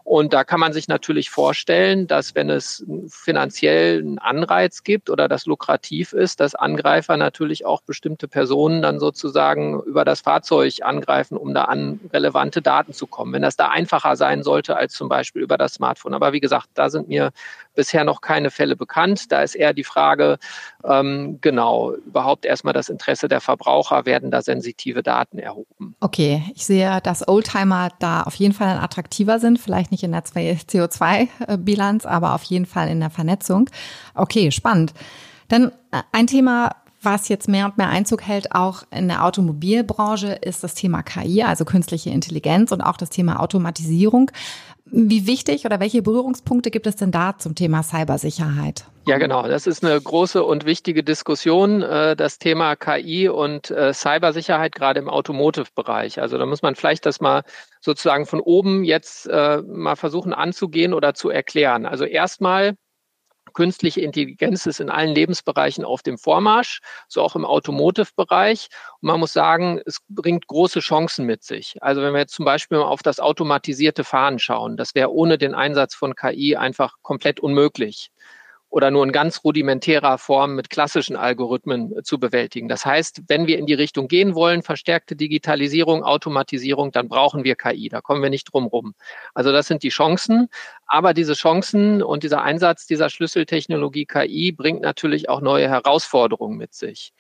Und 0.05 0.33
da 0.33 0.45
kann 0.45 0.61
man 0.61 0.73
sich 0.73 0.89
natürlich 0.89 1.31
vorstellen, 1.31 2.07
dass 2.07 2.35
wenn 2.35 2.51
es 2.51 2.85
finanziell 3.09 4.01
einen 4.01 4.19
Anreiz 4.19 4.83
gibt 4.83 5.11
oder 5.11 5.29
das 5.29 5.47
lukrativ 5.47 6.13
ist, 6.13 6.41
dass 6.41 6.55
Angreifer 6.55 7.17
natürlich 7.17 7.65
auch 7.65 7.83
bestimmte 7.83 8.29
Personen 8.29 8.83
dann 8.83 8.99
sozusagen 8.99 9.81
über 9.83 10.05
das 10.05 10.21
Fahrzeug 10.21 10.79
angreifen, 10.83 11.37
um 11.37 11.55
da 11.55 11.65
an 11.65 12.01
relevante 12.13 12.63
Daten 12.63 12.93
zu 12.93 13.07
kommen. 13.07 13.33
Wenn 13.33 13.43
das 13.43 13.57
da 13.57 13.69
einfacher 13.69 14.17
sein 14.17 14.43
sollte 14.43 14.77
als 14.77 14.95
zum 14.95 15.09
Beispiel 15.09 15.43
über 15.43 15.57
das 15.57 15.75
Smartphone. 15.75 16.15
Aber 16.15 16.33
wie 16.33 16.41
gesagt, 16.41 16.69
da 16.75 16.91
sind 16.91 17.09
mir 17.09 17.31
bisher 17.75 18.05
noch 18.05 18.21
keine 18.21 18.51
Fälle 18.51 18.77
bekannt. 18.77 19.33
Da 19.33 19.43
ist 19.43 19.55
eher 19.55 19.73
die 19.73 19.85
Frage, 19.85 20.39
ähm, 20.85 21.39
genau, 21.41 21.95
überhaupt 21.95 22.45
erstmal 22.45 22.75
das 22.75 22.89
Interesse 22.89 23.29
der 23.29 23.41
Verbraucher, 23.41 24.05
werden 24.05 24.31
da 24.31 24.43
sensitive 24.43 25.03
Daten 25.03 25.39
erhoben. 25.39 25.97
Okay, 26.01 26.43
ich 26.55 26.67
sehe, 26.67 27.01
dass 27.03 27.27
Oldtimer 27.27 27.91
da 27.99 28.23
auf 28.23 28.35
jeden 28.35 28.53
Fall 28.53 28.79
attraktiver 28.79 29.39
sind, 29.39 29.59
vielleicht 29.59 29.92
nicht 29.93 30.03
in 30.03 30.13
der 30.13 30.25
CO2-Bilanz, 30.25 32.05
aber 32.05 32.35
auf 32.35 32.43
jeden 32.43 32.67
Fall 32.67 32.89
in 32.89 32.99
der 32.99 33.11
Vernetzung. 33.11 33.71
Okay, 34.15 34.51
spannend. 34.51 34.93
Dann 35.49 35.69
äh, 35.93 36.03
ein 36.11 36.27
Thema, 36.27 36.75
was 37.03 37.29
jetzt 37.29 37.49
mehr 37.49 37.67
und 37.67 37.79
mehr 37.79 37.89
Einzug 37.89 38.23
hält, 38.23 38.55
auch 38.55 38.85
in 38.91 39.09
der 39.09 39.25
Automobilbranche, 39.25 40.33
ist 40.33 40.65
das 40.65 40.75
Thema 40.75 41.03
KI, 41.03 41.43
also 41.43 41.65
künstliche 41.65 42.11
Intelligenz 42.11 42.73
und 42.73 42.81
auch 42.81 42.97
das 42.97 43.11
Thema 43.11 43.41
Automatisierung. 43.41 44.31
Wie 44.95 45.27
wichtig 45.27 45.65
oder 45.65 45.81
welche 45.81 46.03
Berührungspunkte 46.03 46.71
gibt 46.71 46.87
es 46.87 46.97
denn 46.97 47.11
da 47.11 47.39
zum 47.39 47.55
Thema 47.55 47.83
Cybersicherheit? 47.83 48.85
Ja, 49.07 49.17
genau. 49.17 49.49
Das 49.49 49.67
ist 49.67 49.83
eine 49.83 49.99
große 49.99 50.45
und 50.45 50.67
wichtige 50.67 51.03
Diskussion, 51.03 51.81
äh, 51.81 52.15
das 52.15 52.39
Thema 52.39 52.77
KI 52.77 53.29
und 53.31 53.71
äh, 53.71 53.95
Cybersicherheit 53.95 54.75
gerade 54.75 55.01
im 55.01 55.09
Automotive-Bereich. 55.09 56.21
Also 56.21 56.37
da 56.37 56.45
muss 56.45 56.61
man 56.61 56.75
vielleicht 56.75 57.07
das 57.07 57.23
mal 57.23 57.43
sozusagen 57.81 58.27
von 58.27 58.41
oben 58.41 58.85
jetzt 58.85 59.27
äh, 59.29 59.63
mal 59.63 59.97
versuchen 59.97 60.35
anzugehen 60.35 60.93
oder 60.93 61.15
zu 61.15 61.31
erklären. 61.31 61.87
Also 61.87 62.05
erstmal 62.05 62.75
Künstliche 63.53 64.01
Intelligenz 64.01 64.67
ist 64.67 64.81
in 64.81 64.91
allen 64.91 65.15
Lebensbereichen 65.15 65.85
auf 65.85 66.03
dem 66.03 66.19
Vormarsch, 66.19 66.81
so 67.09 67.23
auch 67.23 67.37
im 67.37 67.45
Automotive-Bereich. 67.45 68.69
Und 69.01 69.07
man 69.07 69.21
muss 69.21 69.33
sagen, 69.33 69.81
es 69.87 69.99
bringt 70.09 70.47
große 70.47 70.81
Chancen 70.81 71.27
mit 71.27 71.45
sich. 71.45 71.77
Also 71.81 72.03
wenn 72.03 72.13
wir 72.13 72.21
jetzt 72.21 72.35
zum 72.35 72.45
Beispiel 72.45 72.79
mal 72.79 72.85
auf 72.85 73.03
das 73.03 73.21
automatisierte 73.21 74.05
Fahren 74.05 74.39
schauen, 74.39 74.77
das 74.77 74.95
wäre 74.95 75.13
ohne 75.13 75.39
den 75.39 75.55
Einsatz 75.55 75.95
von 75.95 76.15
KI 76.15 76.57
einfach 76.57 76.97
komplett 77.03 77.41
unmöglich 77.41 78.11
oder 78.73 78.91
nur 78.91 79.05
in 79.05 79.13
ganz 79.13 79.45
rudimentärer 79.45 80.17
Form 80.17 80.55
mit 80.55 80.71
klassischen 80.71 81.15
Algorithmen 81.15 81.95
äh, 81.99 82.03
zu 82.03 82.19
bewältigen. 82.19 82.69
Das 82.69 82.87
heißt, 82.87 83.21
wenn 83.29 83.47
wir 83.47 83.59
in 83.59 83.67
die 83.67 83.75
Richtung 83.75 84.09
gehen 84.09 84.35
wollen, 84.35 84.63
verstärkte 84.63 85.15
Digitalisierung, 85.15 86.03
Automatisierung, 86.03 86.91
dann 86.91 87.09
brauchen 87.09 87.45
wir 87.45 87.55
KI. 87.55 87.91
Da 87.91 88.01
kommen 88.01 88.23
wir 88.23 88.31
nicht 88.31 88.51
drum 88.51 88.67
rum. 88.67 88.95
Also 89.35 89.53
das 89.53 89.67
sind 89.67 89.83
die 89.83 89.91
Chancen. 89.91 90.49
Aber 90.87 91.13
diese 91.13 91.35
Chancen 91.35 92.03
und 92.03 92.23
dieser 92.23 92.43
Einsatz 92.43 92.87
dieser 92.87 93.11
Schlüsseltechnologie 93.11 94.07
KI 94.07 94.53
bringt 94.53 94.81
natürlich 94.81 95.29
auch 95.29 95.43
neue 95.43 95.69
Herausforderungen 95.69 96.57
mit 96.57 96.73
sich 96.73 97.13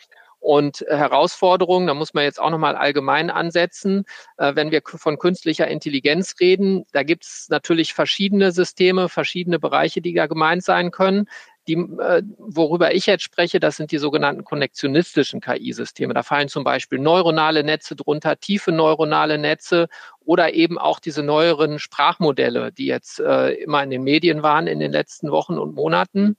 und 0.42 0.84
Herausforderungen. 0.88 1.86
Da 1.86 1.94
muss 1.94 2.14
man 2.14 2.24
jetzt 2.24 2.40
auch 2.40 2.50
nochmal 2.50 2.74
allgemein 2.74 3.30
ansetzen. 3.30 4.04
Äh, 4.38 4.56
wenn 4.56 4.72
wir 4.72 4.82
von 4.84 5.18
künstlicher 5.18 5.68
Intelligenz 5.68 6.34
reden, 6.40 6.84
da 6.92 7.04
gibt 7.04 7.24
es 7.24 7.46
natürlich 7.48 7.94
verschiedene 7.94 8.50
Systeme, 8.50 9.08
verschiedene 9.08 9.60
Bereiche, 9.60 10.02
die 10.02 10.12
da 10.12 10.26
gemeint 10.26 10.64
sein 10.64 10.90
können. 10.90 11.28
Die, 11.68 11.74
äh, 11.74 12.22
worüber 12.38 12.92
ich 12.92 13.06
jetzt 13.06 13.22
spreche, 13.22 13.60
das 13.60 13.76
sind 13.76 13.92
die 13.92 13.98
sogenannten 13.98 14.42
konnektionistischen 14.42 15.40
KI-Systeme. 15.40 16.12
Da 16.12 16.24
fallen 16.24 16.48
zum 16.48 16.64
Beispiel 16.64 16.98
neuronale 16.98 17.62
Netze 17.62 17.94
drunter, 17.94 18.36
tiefe 18.40 18.72
neuronale 18.72 19.38
Netze 19.38 19.86
oder 20.24 20.54
eben 20.54 20.76
auch 20.76 20.98
diese 20.98 21.22
neueren 21.22 21.78
Sprachmodelle, 21.78 22.72
die 22.72 22.86
jetzt 22.86 23.20
äh, 23.20 23.52
immer 23.52 23.84
in 23.84 23.90
den 23.90 24.02
Medien 24.02 24.42
waren 24.42 24.66
in 24.66 24.80
den 24.80 24.90
letzten 24.90 25.30
Wochen 25.30 25.56
und 25.56 25.76
Monaten. 25.76 26.36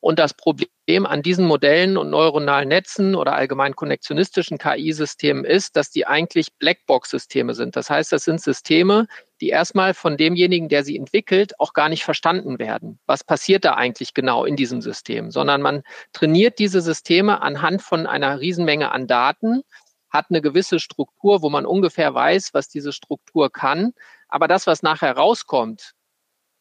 Und 0.00 0.18
das 0.18 0.34
Problem 0.34 1.06
an 1.06 1.22
diesen 1.22 1.46
Modellen 1.46 1.96
und 1.96 2.10
neuronalen 2.10 2.68
Netzen 2.68 3.14
oder 3.14 3.34
allgemein 3.34 3.76
konnektionistischen 3.76 4.58
KI-Systemen 4.58 5.44
ist, 5.44 5.76
dass 5.76 5.90
die 5.90 6.06
eigentlich 6.06 6.54
Blackbox-Systeme 6.58 7.54
sind. 7.54 7.76
Das 7.76 7.90
heißt, 7.90 8.12
das 8.12 8.24
sind 8.24 8.40
Systeme, 8.40 9.06
die 9.40 9.48
erstmal 9.48 9.94
von 9.94 10.16
demjenigen, 10.16 10.68
der 10.68 10.84
sie 10.84 10.96
entwickelt, 10.96 11.58
auch 11.58 11.72
gar 11.72 11.88
nicht 11.88 12.04
verstanden 12.04 12.58
werden. 12.58 12.98
Was 13.06 13.24
passiert 13.24 13.64
da 13.64 13.74
eigentlich 13.74 14.14
genau 14.14 14.44
in 14.44 14.56
diesem 14.56 14.82
System? 14.82 15.30
Sondern 15.30 15.62
man 15.62 15.82
trainiert 16.12 16.58
diese 16.58 16.80
Systeme 16.80 17.42
anhand 17.42 17.82
von 17.82 18.06
einer 18.06 18.40
Riesenmenge 18.40 18.92
an 18.92 19.06
Daten, 19.06 19.62
hat 20.10 20.26
eine 20.28 20.42
gewisse 20.42 20.78
Struktur, 20.78 21.42
wo 21.42 21.48
man 21.48 21.64
ungefähr 21.64 22.14
weiß, 22.14 22.50
was 22.52 22.68
diese 22.68 22.92
Struktur 22.92 23.50
kann. 23.50 23.92
Aber 24.28 24.46
das, 24.46 24.66
was 24.66 24.82
nachher 24.82 25.16
rauskommt, 25.16 25.94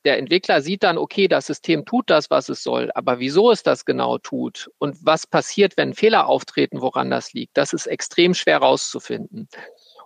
der 0.05 0.17
Entwickler 0.17 0.61
sieht 0.61 0.83
dann, 0.83 0.97
okay, 0.97 1.27
das 1.27 1.47
System 1.47 1.85
tut 1.85 2.09
das, 2.09 2.29
was 2.29 2.49
es 2.49 2.63
soll, 2.63 2.91
aber 2.95 3.19
wieso 3.19 3.51
es 3.51 3.63
das 3.63 3.85
genau 3.85 4.17
tut 4.17 4.69
und 4.79 4.97
was 5.01 5.27
passiert, 5.27 5.77
wenn 5.77 5.93
Fehler 5.93 6.27
auftreten, 6.27 6.81
woran 6.81 7.09
das 7.09 7.33
liegt, 7.33 7.57
das 7.57 7.73
ist 7.73 7.87
extrem 7.87 8.33
schwer 8.33 8.57
rauszufinden. 8.57 9.47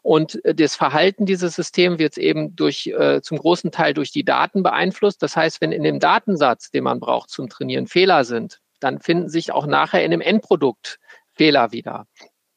Und 0.01 0.43
äh, 0.45 0.53
das 0.53 0.75
Verhalten 0.75 1.25
dieses 1.25 1.55
Systems 1.55 1.97
wird 1.97 2.17
eben 2.17 2.55
durch, 2.55 2.87
äh, 2.87 3.21
zum 3.21 3.39
großen 3.39 3.71
Teil 3.71 3.95
durch 3.95 4.11
die 4.11 4.23
Daten 4.23 4.61
beeinflusst. 4.61 5.23
Das 5.23 5.35
heißt, 5.35 5.61
wenn 5.61 5.71
in 5.71 5.81
dem 5.81 5.99
Datensatz, 5.99 6.69
den 6.69 6.83
man 6.83 6.99
braucht 6.99 7.31
zum 7.31 7.49
Trainieren, 7.49 7.87
Fehler 7.87 8.23
sind, 8.23 8.59
dann 8.79 8.99
finden 8.99 9.29
sich 9.29 9.51
auch 9.51 9.65
nachher 9.65 10.05
in 10.05 10.11
dem 10.11 10.21
Endprodukt 10.21 10.99
Fehler 11.33 11.71
wieder. 11.71 12.05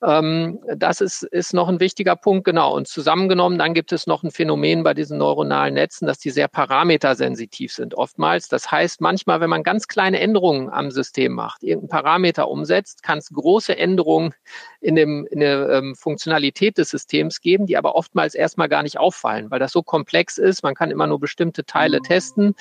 Ähm, 0.01 0.61
das 0.77 1.01
ist, 1.01 1.25
ist 1.25 1.55
noch 1.55 1.69
ein 1.69 1.81
wichtiger 1.81 2.15
Punkt, 2.15 2.45
genau. 2.45 2.75
Und 2.75 2.87
zusammengenommen, 2.87 3.59
dann 3.59 3.75
gibt 3.75 3.93
es 3.93 4.07
noch 4.07 4.23
ein 4.23 4.31
Phänomen 4.31 4.85
bei 4.85 4.95
diesen 4.95 5.19
neuronalen 5.19 5.75
Netzen, 5.75 6.07
dass 6.07 6.19
die 6.19 6.31
sehr 6.31 6.47
parametersensitiv 6.47 7.73
sind 7.73 7.95
oftmals. 7.95 8.49
Das 8.49 8.71
heißt, 8.71 9.01
manchmal, 9.01 9.41
wenn 9.41 9.51
man 9.51 9.65
ganz 9.65 9.89
kleine 9.89 10.21
Änderungen 10.21 10.71
am 10.71 10.93
System 10.93 11.33
macht, 11.33 11.65
irgendeinen 11.65 11.89
Parameter 11.89 12.49
umsetzt, 12.49 13.03
kann 13.03 13.19
es 13.19 13.31
große 13.31 13.77
Änderungen 13.77 14.35
in, 14.81 14.95
dem, 14.95 15.27
in 15.31 15.41
der 15.41 15.69
ähm, 15.71 15.97
Funktionalität 15.97 16.79
des 16.79 16.91
Systems 16.91 17.41
geben, 17.41 17.67
die 17.67 17.77
aber 17.77 17.97
oftmals 17.97 18.37
erstmal 18.37 18.69
gar 18.69 18.85
nicht 18.85 18.99
auffallen, 18.99 19.51
weil 19.51 19.59
das 19.59 19.73
so 19.73 19.83
komplex 19.83 20.39
ist. 20.39 20.63
Man 20.63 20.75
kann 20.75 20.93
immer 20.93 21.09
nur 21.09 21.19
bestimmte 21.19 21.65
Teile 21.65 22.01
testen 22.01 22.55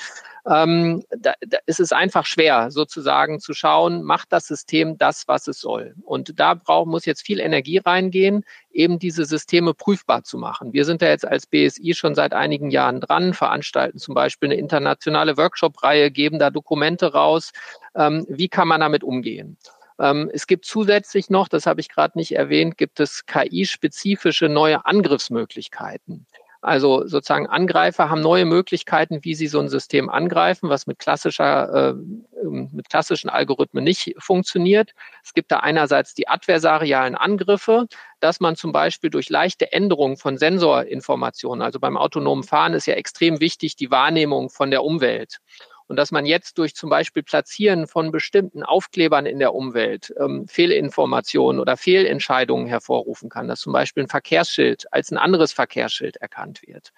ähm, 0.50 1.04
da, 1.10 1.34
da 1.46 1.58
ist 1.66 1.80
es 1.80 1.92
einfach 1.92 2.26
schwer, 2.26 2.72
sozusagen 2.72 3.40
zu 3.40 3.54
schauen, 3.54 4.04
macht 4.04 4.32
das 4.32 4.48
System 4.48 4.98
das, 4.98 5.28
was 5.28 5.48
es 5.48 5.60
soll. 5.60 5.96
Und 6.04 6.40
da 6.40 6.54
braucht, 6.54 6.88
muss 6.88 7.06
jetzt 7.06 7.26
viel 7.26 7.40
Energie 7.40 7.80
reingehen, 7.80 8.46
eben 8.72 8.98
diese 8.98 9.26
Systeme 9.26 9.74
prüfbar 9.74 10.24
zu 10.24 10.38
machen. 10.38 10.72
Wir 10.72 10.86
sind 10.86 11.02
da 11.02 11.08
jetzt 11.08 11.28
als 11.28 11.48
BSI 11.48 11.94
schon 11.94 12.16
seit 12.16 12.34
einigen 12.34 12.72
Jahren 12.72 13.02
dran, 13.02 13.34
veranstalten 13.34 13.98
zum 13.98 14.16
Beispiel 14.16 14.48
eine 14.48 14.60
internationale 14.60 15.36
Workshop-Reihe, 15.38 16.12
geben 16.12 16.40
da 16.40 16.50
Dokumente 16.50 17.12
raus. 17.12 17.52
Ähm, 17.96 18.26
wie 18.30 18.48
kann 18.48 18.70
man 18.70 18.80
damit 18.80 19.04
umgehen? 19.04 19.58
Ähm, 20.00 20.30
es 20.34 20.48
gibt 20.48 20.66
zusätzlich 20.66 21.30
noch, 21.30 21.48
das 21.50 21.66
habe 21.66 21.82
ich 21.82 21.90
gerade 21.90 22.18
nicht 22.18 22.36
erwähnt, 22.36 22.78
gibt 22.78 23.00
es 23.00 23.26
KI-spezifische 23.26 24.48
neue 24.48 24.86
Angriffsmöglichkeiten. 24.86 26.26
Also 26.68 27.08
sozusagen 27.08 27.48
Angreifer 27.48 28.10
haben 28.10 28.20
neue 28.20 28.44
Möglichkeiten, 28.44 29.20
wie 29.24 29.36
sie 29.36 29.48
so 29.48 29.58
ein 29.62 29.70
System 29.70 30.10
angreifen, 30.10 30.68
was 30.68 30.86
mit 30.86 31.00
klassischer, 31.00 31.92
äh, 31.92 31.94
mit 32.44 32.90
klassischen 32.90 33.30
Algorithmen 33.30 33.86
nicht 33.86 34.14
funktioniert. 34.18 34.92
Es 35.24 35.34
gibt 35.34 35.50
da 35.50 35.60
einerseits 35.60 36.14
die 36.14 36.28
adversarialen 36.28 37.16
Angriffe, 37.16 37.88
dass 38.20 38.42
man 38.42 38.58
zum 38.58 38.74
Beispiel 38.74 39.10
durch 39.10 39.30
leichte 39.30 39.72
Änderungen 39.72 40.18
von 40.18 40.38
Sensorinformationen, 40.38 41.62
also 41.62 41.80
beim 41.80 41.96
autonomen 41.96 42.44
Fahren 42.44 42.74
ist 42.74 42.86
ja 42.86 42.96
extrem 42.96 43.40
wichtig 43.40 43.78
die 43.78 43.90
Wahrnehmung 43.90 44.50
von 44.50 44.70
der 44.70 44.84
Umwelt 44.84 45.38
und 45.88 45.96
dass 45.96 46.12
man 46.12 46.26
jetzt 46.26 46.58
durch 46.58 46.76
zum 46.76 46.90
Beispiel 46.90 47.24
Platzieren 47.24 47.88
von 47.88 48.12
bestimmten 48.12 48.64
Aufklebern 48.64 49.26
in 49.26 49.40
der 49.40 49.54
Umwelt 49.54 50.14
ähm, 50.20 50.48
Fehlinformationen 50.48 51.60
oder 51.62 51.78
Fehlentscheidungen 51.78 52.68
hervorrufen 52.68 53.30
kann, 53.30 53.48
dass 53.48 53.62
zum 53.62 53.74
Beispiel 53.74 54.04
ein 54.04 54.10
Verkehrsschild 54.10 54.92
als 54.92 55.12
ein 55.12 55.18
anderes 55.18 55.54
Verkehrsschild 55.54 56.18
erkannt 56.18 56.62
wird. 56.66 56.92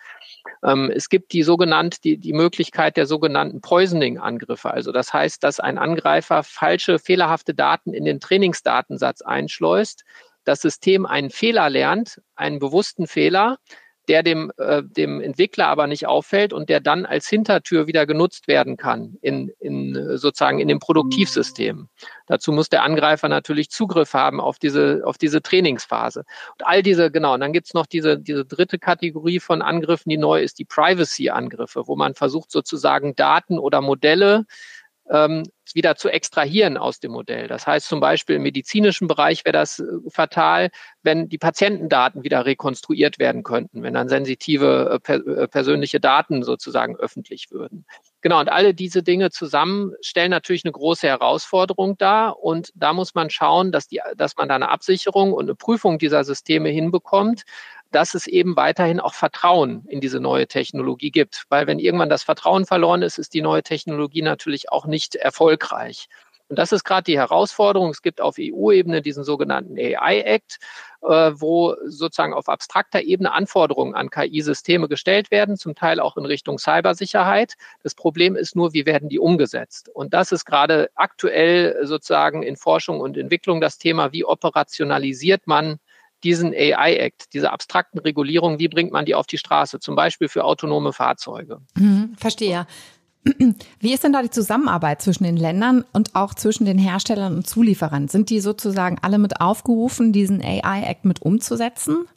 Ähm, 0.64 0.92
es 0.94 1.10
gibt 1.10 1.34
die 1.34 1.44
sogenannte, 1.44 2.02
die, 2.02 2.18
die 2.18 2.34
Möglichkeit 2.34 2.98
der 2.98 3.06
sogenannten 3.06 3.62
Poisoning-Angriffe. 3.62 4.72
Also 4.72 4.92
das 4.92 5.14
heißt, 5.14 5.44
dass 5.44 5.60
ein 5.60 5.78
Angreifer 5.78 6.44
falsche, 6.44 7.00
fehlerhafte 7.00 7.54
Daten 7.54 7.94
in 7.94 8.06
den 8.06 8.20
Trainingsdatensatz 8.20 9.22
einschleust, 9.22 10.04
das 10.46 10.62
System 10.62 11.06
einen 11.06 11.30
Fehler 11.30 11.70
lernt, 11.70 12.22
einen 12.36 12.60
bewussten 12.60 13.08
Fehler, 13.08 13.60
der 14.10 14.24
dem, 14.24 14.52
äh, 14.58 14.82
dem 14.84 15.22
Entwickler 15.22 15.68
aber 15.68 15.86
nicht 15.88 16.08
auffällt 16.08 16.52
und 16.52 16.68
der 16.68 16.80
dann 16.80 17.06
als 17.06 17.30
Hintertür 17.30 17.86
wieder 17.86 18.08
genutzt 18.08 18.48
werden 18.48 18.76
kann 18.76 19.18
in, 19.22 19.52
in 19.60 20.18
sozusagen 20.18 20.60
in 20.60 20.68
dem 20.68 20.80
Produktivsystem. 20.80 21.88
Dazu 22.26 22.52
muss 22.52 22.70
der 22.70 22.84
Angreifer 22.84 23.30
natürlich 23.30 23.70
Zugriff 23.70 24.16
haben 24.16 24.42
auf 24.42 24.58
diese, 24.58 25.02
auf 25.06 25.20
diese 25.20 25.42
Trainingsphase. 25.42 26.22
Und 26.58 26.66
all 26.66 26.82
diese, 26.82 27.12
genau, 27.12 27.36
und 27.36 27.40
dann 27.40 27.54
gibt's 27.54 27.76
noch 27.76 27.86
diese, 27.86 28.18
diese 28.20 28.46
dritte 28.46 28.80
Kategorie 28.80 29.40
von 29.40 29.62
Angriffen, 29.62 30.10
die 30.10 30.18
neu 30.18 30.42
ist, 30.42 30.58
die 30.58 30.66
Privacy-Angriffe, 30.66 31.88
wo 31.88 31.96
man 31.96 32.16
versucht 32.16 32.52
sozusagen 32.52 33.16
Daten 33.16 33.60
oder 33.60 33.82
Modelle 33.82 34.46
ähm, 35.10 35.44
wieder 35.74 35.96
zu 35.96 36.10
extrahieren 36.10 36.78
aus 36.78 37.00
dem 37.00 37.12
Modell. 37.12 37.48
Das 37.48 37.68
heißt 37.68 37.88
zum 37.88 38.00
Beispiel 38.00 38.38
im 38.38 38.44
medizinischen 38.44 39.08
Bereich 39.08 39.46
wäre 39.46 39.54
das 39.54 39.80
äh, 39.80 39.84
fatal, 40.10 40.70
wenn 41.04 41.30
die 41.30 41.38
Patientendaten 41.38 42.24
wieder 42.24 42.46
rekonstruiert 42.46 43.20
werden 43.20 43.44
könnten, 43.44 43.84
wenn 43.84 43.94
dann 43.94 44.10
sensitive 44.10 44.92
äh, 44.94 45.00
per, 45.00 45.16
äh, 45.26 45.48
persönliche 45.48 46.00
Daten 46.00 46.44
sozusagen 46.44 46.96
öffentlich 46.96 47.52
würden. 47.52 47.86
Genau, 48.22 48.40
und 48.40 48.50
alle 48.50 48.74
diese 48.74 49.02
Dinge 49.02 49.30
zusammen 49.30 49.94
stellen 50.02 50.32
natürlich 50.32 50.66
eine 50.66 50.74
große 50.74 51.08
Herausforderung 51.08 51.98
dar. 51.98 52.40
Und 52.40 52.72
da 52.76 52.94
muss 52.94 53.16
man 53.16 53.30
schauen, 53.30 53.72
dass, 53.72 53.88
die, 53.88 54.02
dass 54.18 54.36
man 54.36 54.50
da 54.50 54.56
eine 54.56 54.70
Absicherung 54.70 55.34
und 55.34 55.46
eine 55.46 55.56
Prüfung 55.56 56.00
dieser 56.00 56.24
Systeme 56.24 56.70
hinbekommt 56.70 57.44
dass 57.92 58.14
es 58.14 58.28
eben 58.28 58.56
weiterhin 58.56 59.00
auch 59.00 59.14
Vertrauen 59.14 59.86
in 59.88 60.02
diese 60.02 60.20
neue 60.20 60.48
Technologie 60.48 61.12
gibt. 61.12 61.46
Weil 61.50 61.68
wenn 61.68 61.80
irgendwann 61.80 62.10
das 62.10 62.24
Vertrauen 62.24 62.66
verloren 62.66 63.02
ist, 63.02 63.18
ist 63.18 63.34
die 63.34 63.42
neue 63.42 63.64
Technologie 63.64 64.22
natürlich 64.22 64.72
auch 64.72 64.86
nicht 64.86 65.16
erfolgreich. 65.16 66.08
Und 66.50 66.58
das 66.58 66.72
ist 66.72 66.84
gerade 66.84 67.04
die 67.04 67.18
Herausforderung. 67.18 67.92
Es 67.92 68.02
gibt 68.02 68.22
auf 68.22 68.36
EU-Ebene 68.40 69.04
diesen 69.04 69.24
sogenannten 69.24 69.78
AI-Act, 69.78 70.58
äh, 71.04 71.32
wo 71.36 71.76
sozusagen 71.86 72.34
auf 72.34 72.50
abstrakter 72.50 73.02
Ebene 73.02 73.32
Anforderungen 73.32 73.94
an 73.94 74.10
KI-Systeme 74.10 74.88
gestellt 74.88 75.30
werden, 75.30 75.58
zum 75.58 75.76
Teil 75.76 76.00
auch 76.00 76.18
in 76.18 76.26
Richtung 76.26 76.58
Cybersicherheit. 76.58 77.54
Das 77.84 77.94
Problem 77.94 78.36
ist 78.36 78.56
nur, 78.56 78.74
wie 78.74 78.88
werden 78.88 79.10
die 79.10 79.20
umgesetzt? 79.20 79.90
Und 79.90 80.16
das 80.16 80.32
ist 80.32 80.44
gerade 80.46 80.90
aktuell 80.96 81.86
sozusagen 81.86 82.42
in 82.42 82.58
Forschung 82.58 83.00
und 83.00 83.16
Entwicklung 83.16 83.62
das 83.62 83.78
Thema, 83.78 84.12
wie 84.12 84.26
operationalisiert 84.26 85.46
man 85.46 85.80
diesen 86.24 86.54
AI-Act, 86.54 87.34
diese 87.34 87.52
abstrakten 87.52 88.00
Regulierungen, 88.00 88.60
wie 88.60 88.68
bringt 88.68 88.92
man 88.92 89.06
die 89.06 89.16
auf 89.16 89.28
die 89.28 89.38
Straße, 89.38 89.80
zum 89.80 89.96
Beispiel 89.96 90.28
für 90.28 90.44
autonome 90.44 90.94
Fahrzeuge? 90.94 91.60
Mhm, 91.76 92.16
verstehe. 92.18 92.68
Wie 93.80 93.94
ist 93.94 94.06
denn 94.06 94.14
da 94.14 94.22
die 94.22 94.30
Zusammenarbeit 94.30 95.02
zwischen 95.02 95.26
den 95.26 95.36
Ländern 95.36 95.84
und 95.92 96.16
auch 96.16 96.34
zwischen 96.34 96.64
den 96.64 96.78
Herstellern 96.78 97.36
und 97.36 97.46
Zulieferern? 97.46 98.08
Sind 98.08 98.30
die 98.30 98.40
sozusagen 98.40 98.98
alle 99.02 99.18
mit 99.18 99.42
aufgerufen, 99.42 100.14
diesen 100.14 100.42
AI-Act 100.42 101.04
mit 101.04 101.22
umzusetzen? 101.22 102.08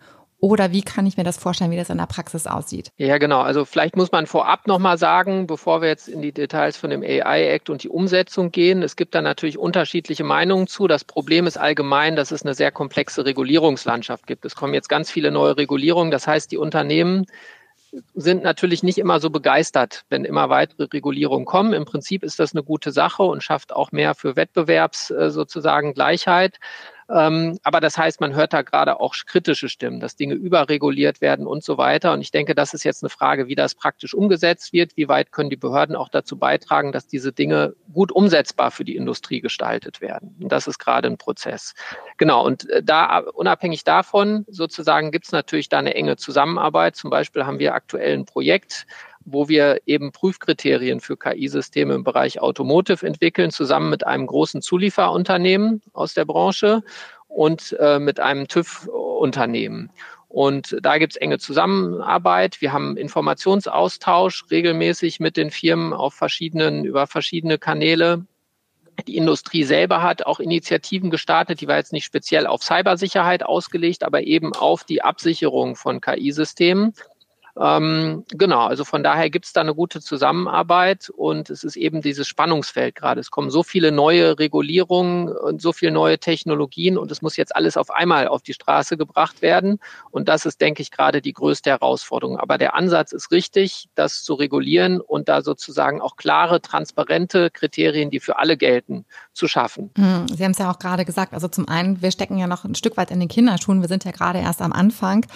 Oder 0.45 0.73
wie 0.73 0.83
kann 0.83 1.07
ich 1.07 1.17
mir 1.17 1.23
das 1.23 1.37
vorstellen, 1.37 1.71
wie 1.71 1.77
das 1.77 1.89
in 1.89 1.99
der 1.99 2.07
Praxis 2.07 2.49
aussieht? 2.49 2.91
Ja, 2.97 3.19
genau. 3.19 3.43
Also 3.43 3.65
vielleicht 3.65 3.95
muss 3.95 4.11
man 4.11 4.27
vorab 4.27 4.67
nochmal 4.67 4.99
sagen, 4.99 5.47
bevor 5.47 5.83
wir 5.83 5.89
jetzt 5.89 6.09
in 6.09 6.21
die 6.21 6.33
Details 6.33 6.77
von 6.77 6.91
dem 6.91 7.05
AI-Act 7.05 7.71
und 7.71 7.85
die 7.85 7.89
Umsetzung 7.89 8.51
gehen, 8.51 8.83
es 8.83 8.97
gibt 8.97 9.15
da 9.15 9.23
natürlich 9.23 9.57
unterschiedliche 9.57 10.25
Meinungen 10.25 10.67
zu. 10.67 10.89
Das 10.89 11.05
Problem 11.05 11.47
ist 11.47 11.59
allgemein, 11.59 12.17
dass 12.17 12.33
es 12.33 12.43
eine 12.43 12.55
sehr 12.55 12.73
komplexe 12.73 13.25
Regulierungslandschaft 13.25 14.27
gibt. 14.27 14.45
Es 14.45 14.57
kommen 14.57 14.75
jetzt 14.75 14.89
ganz 14.89 15.13
viele 15.13 15.31
neue 15.31 15.57
Regulierungen. 15.57 16.11
Das 16.11 16.27
heißt, 16.27 16.51
die 16.51 16.59
Unternehmen 16.59 17.27
sind 18.15 18.43
natürlich 18.43 18.83
nicht 18.83 18.99
immer 18.99 19.21
so 19.21 19.31
begeistert, 19.31 20.07
wenn 20.09 20.25
immer 20.25 20.49
weitere 20.49 20.89
Regulierungen 20.93 21.47
kommen. 21.47 21.73
Im 21.73 21.85
Prinzip 21.85 22.25
ist 22.25 22.41
das 22.41 22.53
eine 22.53 22.65
gute 22.65 22.91
Sache 22.91 23.23
und 23.23 23.45
schafft 23.45 23.73
auch 23.73 23.93
mehr 23.93 24.17
für 24.17 24.35
Wettbewerbs 24.35 25.13
äh, 25.13 25.31
sozusagen 25.31 25.95
Gleichheit. 25.95 26.59
Ähm, 27.11 27.59
aber 27.63 27.81
das 27.81 27.99
heißt, 27.99 28.21
man 28.21 28.35
hört 28.35 28.53
da 28.53 28.63
gerade 28.63 29.01
auch 29.01 29.15
kritische 29.27 29.69
Stimmen, 29.69 30.01
dass 30.01 30.17
Dinge 30.17 30.35
überreguliert 30.35 31.21
werden 31.21 31.47
und 31.47 31.65
so 31.65 31.79
weiter. 31.79 32.13
Und 32.13 32.21
ich 32.21 32.31
denke, 32.31 32.55
das 32.55 32.75
ist 32.75 32.85
jetzt 32.85 33.03
eine 33.03 33.11
Frage, 33.11 33.49
wie 33.49 33.55
das 33.55 33.75
praktisch 33.75 34.15
umgesetzt 34.15 34.73
wird. 34.73 34.97
Wie 34.97 35.09
weit 35.09 35.33
können 35.33 35.51
die 35.51 35.57
Behörden 35.57 35.97
auch 35.97 36.09
dazu 36.09 36.39
beitragen, 36.39 36.93
dass 36.93 37.07
diese 37.07 37.33
Dinge 37.33 37.75
gut 37.93 38.13
umsetzbar 38.13 38.71
für 38.71 38.85
die 38.85 38.97
Industrie 38.97 39.41
gestaltet 39.41 40.01
werden? 40.01 40.37
Und 40.41 40.53
das 40.53 40.67
ist 40.67 40.79
gerade 40.79 41.09
ein 41.09 41.19
Prozess. 41.19 41.75
Genau. 42.19 42.45
Und 42.45 42.69
äh, 42.71 42.83
da, 42.83 43.19
unabhängig 43.19 43.85
davon, 43.85 44.45
sozusagen, 44.49 45.11
gibt 45.11 45.27
es 45.27 45.33
natürlich 45.33 45.69
da 45.69 45.79
eine 45.79 45.95
enge 45.95 46.17
Zusammenarbeit. 46.17 46.97
Zum 46.97 47.11
Beispiel 47.11 47.45
haben 47.45 47.59
wir 47.59 47.75
aktuell 47.75 48.15
ein 48.15 48.25
Projekt, 48.25 48.87
wo 49.25 49.49
wir 49.49 49.81
eben 49.87 50.13
Prüfkriterien 50.13 51.01
für 51.01 51.17
KI-Systeme 51.17 51.95
im 51.95 52.05
Bereich 52.05 52.41
Automotive 52.41 53.07
entwickeln, 53.07 53.51
zusammen 53.51 53.91
mit 53.91 54.07
einem 54.07 54.27
großen 54.27 54.63
Zulieferunternehmen 54.63 55.83
aus 55.93 56.15
der 56.15 56.25
Branche 56.25 56.83
und 57.29 57.77
äh, 57.81 57.99
mit 57.99 58.21
einem 58.21 58.49
TÜV-Unternehmen. 58.49 59.91
Und 60.29 60.77
da 60.81 60.97
gibt 60.97 61.13
es 61.13 61.17
enge 61.17 61.39
Zusammenarbeit. 61.39 62.61
Wir 62.63 62.73
haben 62.73 62.97
Informationsaustausch 62.97 64.45
regelmäßig 64.51 65.21
mit 65.21 65.37
den 65.37 65.51
Firmen 65.51 65.93
auf 65.93 66.15
verschiedenen, 66.15 66.85
über 66.85 67.07
verschiedene 67.07 67.59
Kanäle 67.59 68.25
Die 69.07 69.17
Industrie 69.17 69.65
selber 69.65 70.03
hat 70.03 70.27
auch 70.27 70.39
Initiativen 70.39 71.11
gestartet, 71.11 71.61
die 71.61 71.69
war 71.69 71.77
jetzt 71.77 71.93
nicht 71.93 72.05
speziell 72.05 72.47
auf 72.47 72.63
Cybersicherheit 72.63 73.43
ausgelegt, 73.43 74.05
aber 74.05 74.23
eben 74.23 74.55
auf 74.55 74.85
die 74.85 75.03
Absicherung 75.03 75.77
von 75.77 76.01
KI-Systemen. 76.01 76.93
Ähm, 77.61 78.25
genau, 78.31 78.67
also 78.67 78.85
von 78.85 79.03
daher 79.03 79.29
gibt 79.29 79.45
es 79.45 79.53
da 79.53 79.61
eine 79.61 79.75
gute 79.75 80.01
Zusammenarbeit 80.01 81.11
und 81.11 81.51
es 81.51 81.65
ist 81.65 81.77
eben 81.77 82.01
dieses 82.01 82.27
Spannungsfeld 82.27 82.95
gerade. 82.95 83.21
Es 83.21 83.31
kommen 83.31 83.51
so 83.51 83.63
viele 83.63 83.93
neue 83.93 84.39
Regulierungen 84.39 85.29
und 85.29 85.61
so 85.61 85.73
viele 85.73 85.93
neue 85.93 86.19
Technologien 86.19 86.97
und 86.97 87.11
es 87.13 87.21
muss 87.21 87.37
jetzt 87.37 87.55
alles 87.55 87.77
auf 87.77 87.91
einmal 87.91 88.27
auf 88.29 88.43
die 88.43 88.55
Straße 88.55 88.97
gebracht 88.97 89.43
werden. 89.43 89.81
Und 90.11 90.29
das 90.29 90.47
ist, 90.47 90.63
denke 90.63 90.81
ich, 90.81 90.91
gerade 90.91 91.21
die 91.21 91.35
größte 91.35 91.69
Herausforderung. 91.69 92.39
Aber 92.39 92.57
der 92.57 92.75
Ansatz 92.75 93.13
ist 93.13 93.31
richtig, 93.31 93.89
das 93.95 94.25
zu 94.25 94.33
regulieren 94.35 95.01
und 95.01 95.29
da 95.29 95.43
sozusagen 95.43 96.01
auch 96.01 96.17
klare, 96.17 96.63
transparente 96.63 97.51
Kriterien, 97.51 98.11
die 98.11 98.21
für 98.21 98.39
alle 98.39 98.57
gelten, 98.57 99.05
zu 99.35 99.47
schaffen. 99.47 99.91
Hm, 99.97 100.27
Sie 100.29 100.43
haben 100.43 100.53
es 100.53 100.59
ja 100.59 100.71
auch 100.71 100.79
gerade 100.79 101.05
gesagt. 101.05 101.35
Also 101.35 101.49
zum 101.49 101.69
einen, 101.69 102.01
wir 102.01 102.13
stecken 102.13 102.39
ja 102.39 102.47
noch 102.47 102.65
ein 102.65 102.75
Stück 102.75 102.97
weit 102.97 103.11
in 103.11 103.21
den 103.21 103.29
Kinderschuhen. 103.29 103.83
Wir 103.83 103.89
sind 103.89 104.05
ja 104.05 104.11
gerade 104.11 104.39
erst 104.39 104.63
am 104.63 104.73
Anfang. 104.73 105.27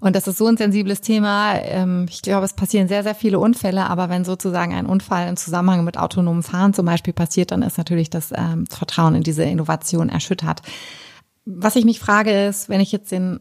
Und 0.00 0.16
das 0.16 0.26
ist 0.26 0.38
so 0.38 0.46
ein 0.46 0.56
sensibles 0.56 1.00
Thema. 1.00 1.65
Ähm, 1.68 2.06
ich 2.08 2.22
glaube, 2.22 2.44
es 2.44 2.54
passieren 2.54 2.88
sehr, 2.88 3.02
sehr 3.02 3.14
viele 3.14 3.38
Unfälle, 3.38 3.88
aber 3.88 4.08
wenn 4.08 4.24
sozusagen 4.24 4.74
ein 4.74 4.86
Unfall 4.86 5.28
im 5.28 5.36
Zusammenhang 5.36 5.84
mit 5.84 5.98
autonomem 5.98 6.42
Fahren 6.42 6.74
zum 6.74 6.86
Beispiel 6.86 7.12
passiert, 7.12 7.50
dann 7.50 7.62
ist 7.62 7.78
natürlich 7.78 8.10
das 8.10 8.32
ähm, 8.34 8.66
Vertrauen 8.66 9.14
in 9.14 9.22
diese 9.22 9.44
Innovation 9.44 10.08
erschüttert. 10.08 10.62
Was 11.44 11.76
ich 11.76 11.84
mich 11.84 12.00
frage 12.00 12.46
ist, 12.46 12.68
wenn 12.68 12.80
ich 12.80 12.92
jetzt 12.92 13.12
den 13.12 13.40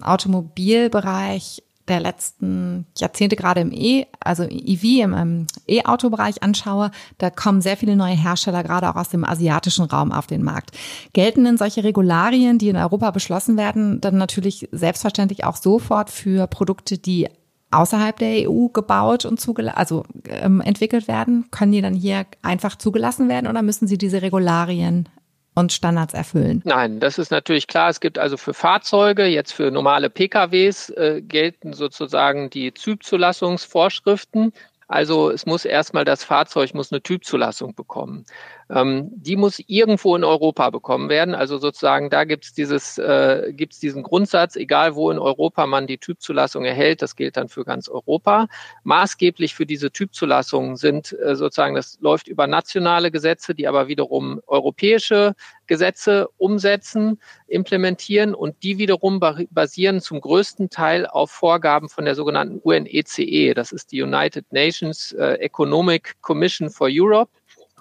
Automobilbereich 0.00 1.62
der 1.88 2.00
letzten 2.00 2.86
Jahrzehnte 2.96 3.36
gerade 3.36 3.60
im 3.60 3.72
E, 3.72 4.06
also 4.20 4.44
EV, 4.44 5.02
im 5.02 5.46
E-Auto-Bereich 5.66 6.42
anschaue, 6.42 6.90
da 7.16 7.30
kommen 7.30 7.60
sehr 7.60 7.76
viele 7.76 7.96
neue 7.96 8.14
Hersteller 8.14 8.62
gerade 8.62 8.90
auch 8.90 8.96
aus 8.96 9.08
dem 9.08 9.24
asiatischen 9.24 9.86
Raum 9.86 10.12
auf 10.12 10.26
den 10.26 10.42
Markt. 10.42 10.70
Gelten 11.12 11.44
denn 11.44 11.56
solche 11.56 11.84
Regularien, 11.84 12.58
die 12.58 12.68
in 12.68 12.76
Europa 12.76 13.10
beschlossen 13.10 13.56
werden, 13.56 14.00
dann 14.00 14.16
natürlich 14.16 14.68
selbstverständlich 14.70 15.44
auch 15.44 15.56
sofort 15.56 16.10
für 16.10 16.46
Produkte, 16.46 16.98
die 16.98 17.28
außerhalb 17.70 18.16
der 18.16 18.48
EU 18.50 18.68
gebaut 18.68 19.24
und 19.24 19.40
zugelassen, 19.40 19.76
also 19.76 20.04
ähm, 20.28 20.60
entwickelt 20.60 21.08
werden? 21.08 21.46
Können 21.50 21.72
die 21.72 21.82
dann 21.82 21.94
hier 21.94 22.26
einfach 22.42 22.76
zugelassen 22.76 23.28
werden 23.28 23.46
oder 23.46 23.62
müssen 23.62 23.86
sie 23.86 23.98
diese 23.98 24.22
Regularien 24.22 25.08
und 25.54 25.72
Standards 25.72 26.14
erfüllen? 26.14 26.62
Nein, 26.64 27.00
das 27.00 27.18
ist 27.18 27.30
natürlich 27.30 27.66
klar. 27.66 27.90
Es 27.90 28.00
gibt 28.00 28.18
also 28.18 28.36
für 28.36 28.54
Fahrzeuge, 28.54 29.26
jetzt 29.26 29.52
für 29.52 29.70
normale 29.70 30.08
PKWs 30.08 30.90
äh, 30.90 31.20
gelten 31.20 31.72
sozusagen 31.72 32.48
die 32.48 32.72
Typzulassungsvorschriften. 32.72 34.52
Also 34.86 35.30
es 35.30 35.44
muss 35.44 35.64
erstmal 35.64 36.04
das 36.04 36.24
Fahrzeug 36.24 36.72
muss 36.74 36.92
eine 36.92 37.02
Typzulassung 37.02 37.74
bekommen. 37.74 38.24
Ähm, 38.70 39.08
die 39.14 39.36
muss 39.36 39.62
irgendwo 39.66 40.14
in 40.14 40.24
Europa 40.24 40.68
bekommen 40.70 41.08
werden. 41.08 41.34
Also 41.34 41.58
sozusagen 41.58 42.10
da 42.10 42.24
gibt 42.24 42.44
es 42.44 42.52
dieses 42.52 42.98
äh, 42.98 43.52
gibt's 43.54 43.80
diesen 43.80 44.02
Grundsatz, 44.02 44.56
egal 44.56 44.94
wo 44.94 45.10
in 45.10 45.18
Europa 45.18 45.66
man 45.66 45.86
die 45.86 45.98
Typzulassung 45.98 46.64
erhält, 46.64 47.00
das 47.00 47.16
gilt 47.16 47.36
dann 47.36 47.48
für 47.48 47.64
ganz 47.64 47.88
Europa. 47.88 48.46
Maßgeblich 48.84 49.54
für 49.54 49.64
diese 49.64 49.90
Typzulassung 49.90 50.76
sind 50.76 51.16
äh, 51.18 51.34
sozusagen, 51.34 51.74
das 51.74 51.98
läuft 52.00 52.28
über 52.28 52.46
nationale 52.46 53.10
Gesetze, 53.10 53.54
die 53.54 53.66
aber 53.66 53.88
wiederum 53.88 54.40
europäische 54.46 55.34
Gesetze 55.66 56.28
umsetzen, 56.36 57.20
implementieren 57.46 58.34
und 58.34 58.62
die 58.62 58.78
wiederum 58.78 59.20
basieren 59.50 60.00
zum 60.00 60.20
größten 60.20 60.70
Teil 60.70 61.06
auf 61.06 61.30
Vorgaben 61.30 61.88
von 61.88 62.04
der 62.04 62.14
sogenannten 62.14 62.58
UNECE. 62.58 63.22
E. 63.22 63.54
Das 63.54 63.72
ist 63.72 63.92
die 63.92 64.02
United 64.02 64.50
Nations 64.52 65.12
äh, 65.12 65.34
Economic 65.34 66.20
Commission 66.20 66.70
for 66.70 66.88
Europe. 66.90 67.30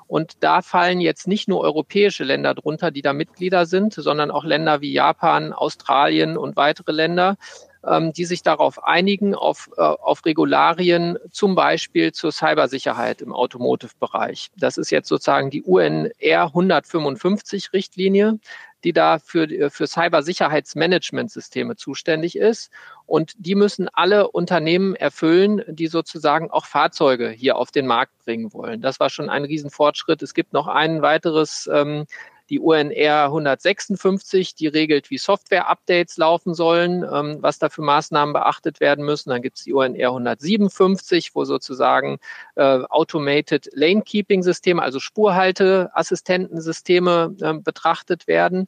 Und 0.08 0.44
da 0.44 0.62
fallen 0.62 1.02
jetzt 1.02 1.28
nicht 1.28 1.48
nur 1.48 1.62
europäische 1.62 2.24
Länder 2.24 2.54
drunter, 2.54 2.92
die 2.92 3.02
da 3.02 3.14
Mitglieder 3.14 3.66
sind, 3.66 3.94
sondern 3.94 4.32
auch 4.32 4.46
Länder 4.46 4.82
wie 4.82 4.94
Japan, 4.94 5.54
Australien 5.54 6.38
und 6.38 6.56
weitere 6.56 6.92
Länder, 6.92 7.38
ähm, 7.86 8.14
die 8.14 8.26
sich 8.26 8.42
darauf 8.42 8.84
einigen, 8.84 9.36
auf, 9.36 9.70
äh, 9.78 9.82
auf 9.82 10.26
Regularien, 10.26 11.18
zum 11.32 11.56
Beispiel 11.56 12.12
zur 12.12 12.32
Cybersicherheit 12.32 13.22
im 13.22 13.34
Automotive-Bereich. 13.34 14.50
Das 14.58 14.78
ist 14.78 14.92
jetzt 14.92 15.10
sozusagen 15.10 15.50
die 15.50 15.64
UNR 15.64 16.12
155 16.22 17.74
Richtlinie, 17.74 18.40
die 18.84 18.94
da 18.94 19.20
für, 19.20 19.44
äh, 19.44 19.70
für 19.70 19.88
Cybersicherheitsmanagementsysteme 19.88 21.76
zuständig 21.76 22.38
ist. 22.38 22.72
Und 23.06 23.34
die 23.38 23.56
müssen 23.56 23.90
alle 23.94 24.30
Unternehmen 24.30 24.96
erfüllen, 24.96 25.64
die 25.68 25.88
sozusagen 25.88 26.52
auch 26.52 26.66
Fahrzeuge 26.66 27.30
hier 27.30 27.58
auf 27.58 27.72
den 27.72 27.88
Markt 27.88 28.18
bringen 28.26 28.54
wollen. 28.54 28.82
Das 28.82 29.00
war 29.00 29.10
schon 29.10 29.30
ein 29.30 29.46
Riesenfortschritt. 29.46 30.22
Es 30.22 30.34
gibt 30.34 30.54
noch 30.54 30.68
ein 30.68 31.02
weiteres 31.02 31.70
ähm, 31.72 32.06
die 32.50 32.60
UNR 32.60 33.26
156, 33.26 34.56
die 34.56 34.68
regelt, 34.68 35.10
wie 35.10 35.18
Software-Updates 35.18 36.18
laufen 36.18 36.54
sollen, 36.54 37.04
ähm, 37.04 37.38
was 37.42 37.60
da 37.60 37.70
für 37.70 37.82
Maßnahmen 37.82 38.34
beachtet 38.34 38.80
werden 38.80 39.04
müssen. 39.06 39.30
Dann 39.30 39.42
gibt 39.42 39.58
es 39.58 39.64
die 39.64 39.74
UNR 39.74 40.10
157, 40.10 41.36
wo 41.36 41.44
sozusagen 41.46 42.20
äh, 42.56 42.80
Automated 42.90 43.70
Lane-Keeping-Systeme, 43.74 44.82
also 44.82 45.00
Spurhalte-Assistentensysteme 45.00 47.36
äh, 47.42 47.54
betrachtet 47.54 48.28
werden. 48.28 48.68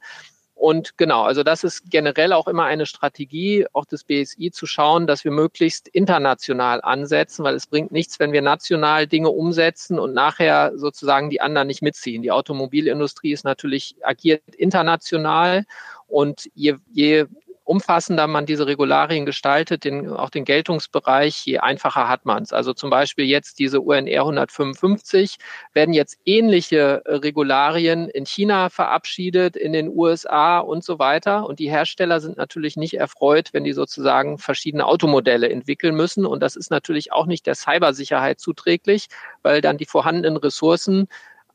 Und 0.60 0.98
genau, 0.98 1.24
also 1.24 1.42
das 1.42 1.64
ist 1.64 1.90
generell 1.90 2.34
auch 2.34 2.50
immer 2.50 2.66
eine 2.66 2.86
Strategie, 2.86 3.66
auch 3.72 3.86
des 3.86 4.04
BSI 4.04 4.52
zu 4.52 4.66
schauen, 4.66 5.08
dass 5.08 5.24
wir 5.24 5.32
möglichst 5.32 5.88
international 5.88 6.82
ansetzen, 6.82 7.46
weil 7.46 7.56
es 7.56 7.66
bringt 7.66 7.94
nichts, 7.94 8.20
wenn 8.20 8.34
wir 8.34 8.42
national 8.42 9.08
Dinge 9.08 9.30
umsetzen 9.30 9.98
und 10.00 10.14
nachher 10.14 10.74
sozusagen 10.76 11.30
die 11.30 11.40
anderen 11.40 11.70
nicht 11.70 11.82
mitziehen. 11.82 12.24
Die 12.24 12.32
Automobilindustrie 12.32 13.32
ist 13.32 13.46
natürlich 13.46 13.96
agiert 14.02 14.44
international 14.58 15.64
und 16.08 16.50
je, 16.56 16.76
je 16.92 17.28
umfassender 17.70 18.26
man 18.26 18.48
diese 18.48 18.66
Regularien 18.66 19.28
gestaltet, 19.28 19.84
den, 19.84 20.10
auch 20.10 20.32
den 20.32 20.44
Geltungsbereich, 20.44 21.46
je 21.46 21.60
einfacher 21.60 22.10
hat 22.10 22.26
man 22.26 22.42
es. 22.42 22.52
Also 22.52 22.74
zum 22.74 22.90
Beispiel 22.90 23.26
jetzt 23.26 23.60
diese 23.60 23.80
UNR 23.80 24.22
155 24.22 25.38
werden 25.74 25.94
jetzt 25.94 26.18
ähnliche 26.26 27.04
äh, 27.06 27.16
Regularien 27.18 28.10
in 28.10 28.26
China 28.26 28.70
verabschiedet, 28.72 29.56
in 29.56 29.72
den 29.72 29.88
USA 29.88 30.58
und 30.58 30.84
so 30.84 30.98
weiter. 30.98 31.46
Und 31.46 31.60
die 31.60 31.70
Hersteller 31.70 32.20
sind 32.22 32.38
natürlich 32.38 32.76
nicht 32.76 32.96
erfreut, 32.96 33.50
wenn 33.54 33.64
die 33.64 33.74
sozusagen 33.74 34.40
verschiedene 34.40 34.88
Automodelle 34.88 35.48
entwickeln 35.48 35.94
müssen. 35.94 36.26
Und 36.26 36.42
das 36.42 36.56
ist 36.56 36.72
natürlich 36.72 37.14
auch 37.14 37.28
nicht 37.28 37.46
der 37.46 37.54
Cybersicherheit 37.54 38.40
zuträglich, 38.40 39.10
weil 39.44 39.62
dann 39.62 39.78
die 39.78 39.86
vorhandenen 39.86 40.38
Ressourcen 40.38 41.08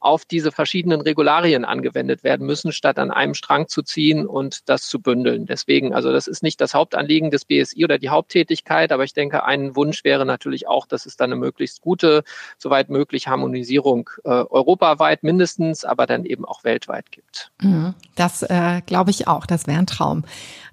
auf 0.05 0.25
diese 0.25 0.53
verschiedenen 0.53 1.01
Regularien 1.01 1.65
angewendet 1.65 2.25
werden 2.25 2.47
müssen, 2.47 2.73
statt 2.73 2.99
an 2.99 3.11
einem 3.11 3.35
Strang 3.35 3.69
zu 3.69 3.83
ziehen 3.83 4.27
und 4.27 4.69
das 4.69 4.87
zu 4.87 5.01
bündeln. 5.01 5.47
Deswegen, 5.47 5.95
also 5.95 6.13
das 6.13 6.27
ist 6.27 6.43
nicht 6.43 6.61
das 6.61 6.75
Hauptanliegen 6.75 7.31
des 7.31 7.47
BSI 7.47 7.85
oder 7.85 7.99
die 7.99 8.11
Haupttätigkeit, 8.11 8.93
aber 8.93 9.05
ich 9.05 9.15
denke, 9.15 9.45
ein 9.45 9.75
Wunsch 9.77 10.05
wäre 10.05 10.27
natürlich 10.27 10.69
auch, 10.69 10.87
dass 10.87 11.07
es 11.07 11.17
dann 11.17 11.33
eine 11.33 11.41
möglichst 11.41 11.81
gute, 11.81 12.23
soweit 12.59 12.91
möglich 12.91 13.29
Harmonisierung 13.29 14.11
äh, 14.25 14.29
europaweit 14.29 15.23
mindestens, 15.23 15.85
aber 15.85 16.07
dann 16.07 16.25
eben 16.27 16.45
auch 16.45 16.65
weltweit 16.65 17.11
gibt. 17.11 17.51
Mhm. 17.63 17.95
Das 18.15 18.43
äh, 18.43 18.83
glaube 18.85 19.11
ich 19.11 19.27
auch, 19.27 19.47
das 19.47 19.67
wäre 19.67 19.79
ein 19.79 19.87
Traum. 19.87 20.25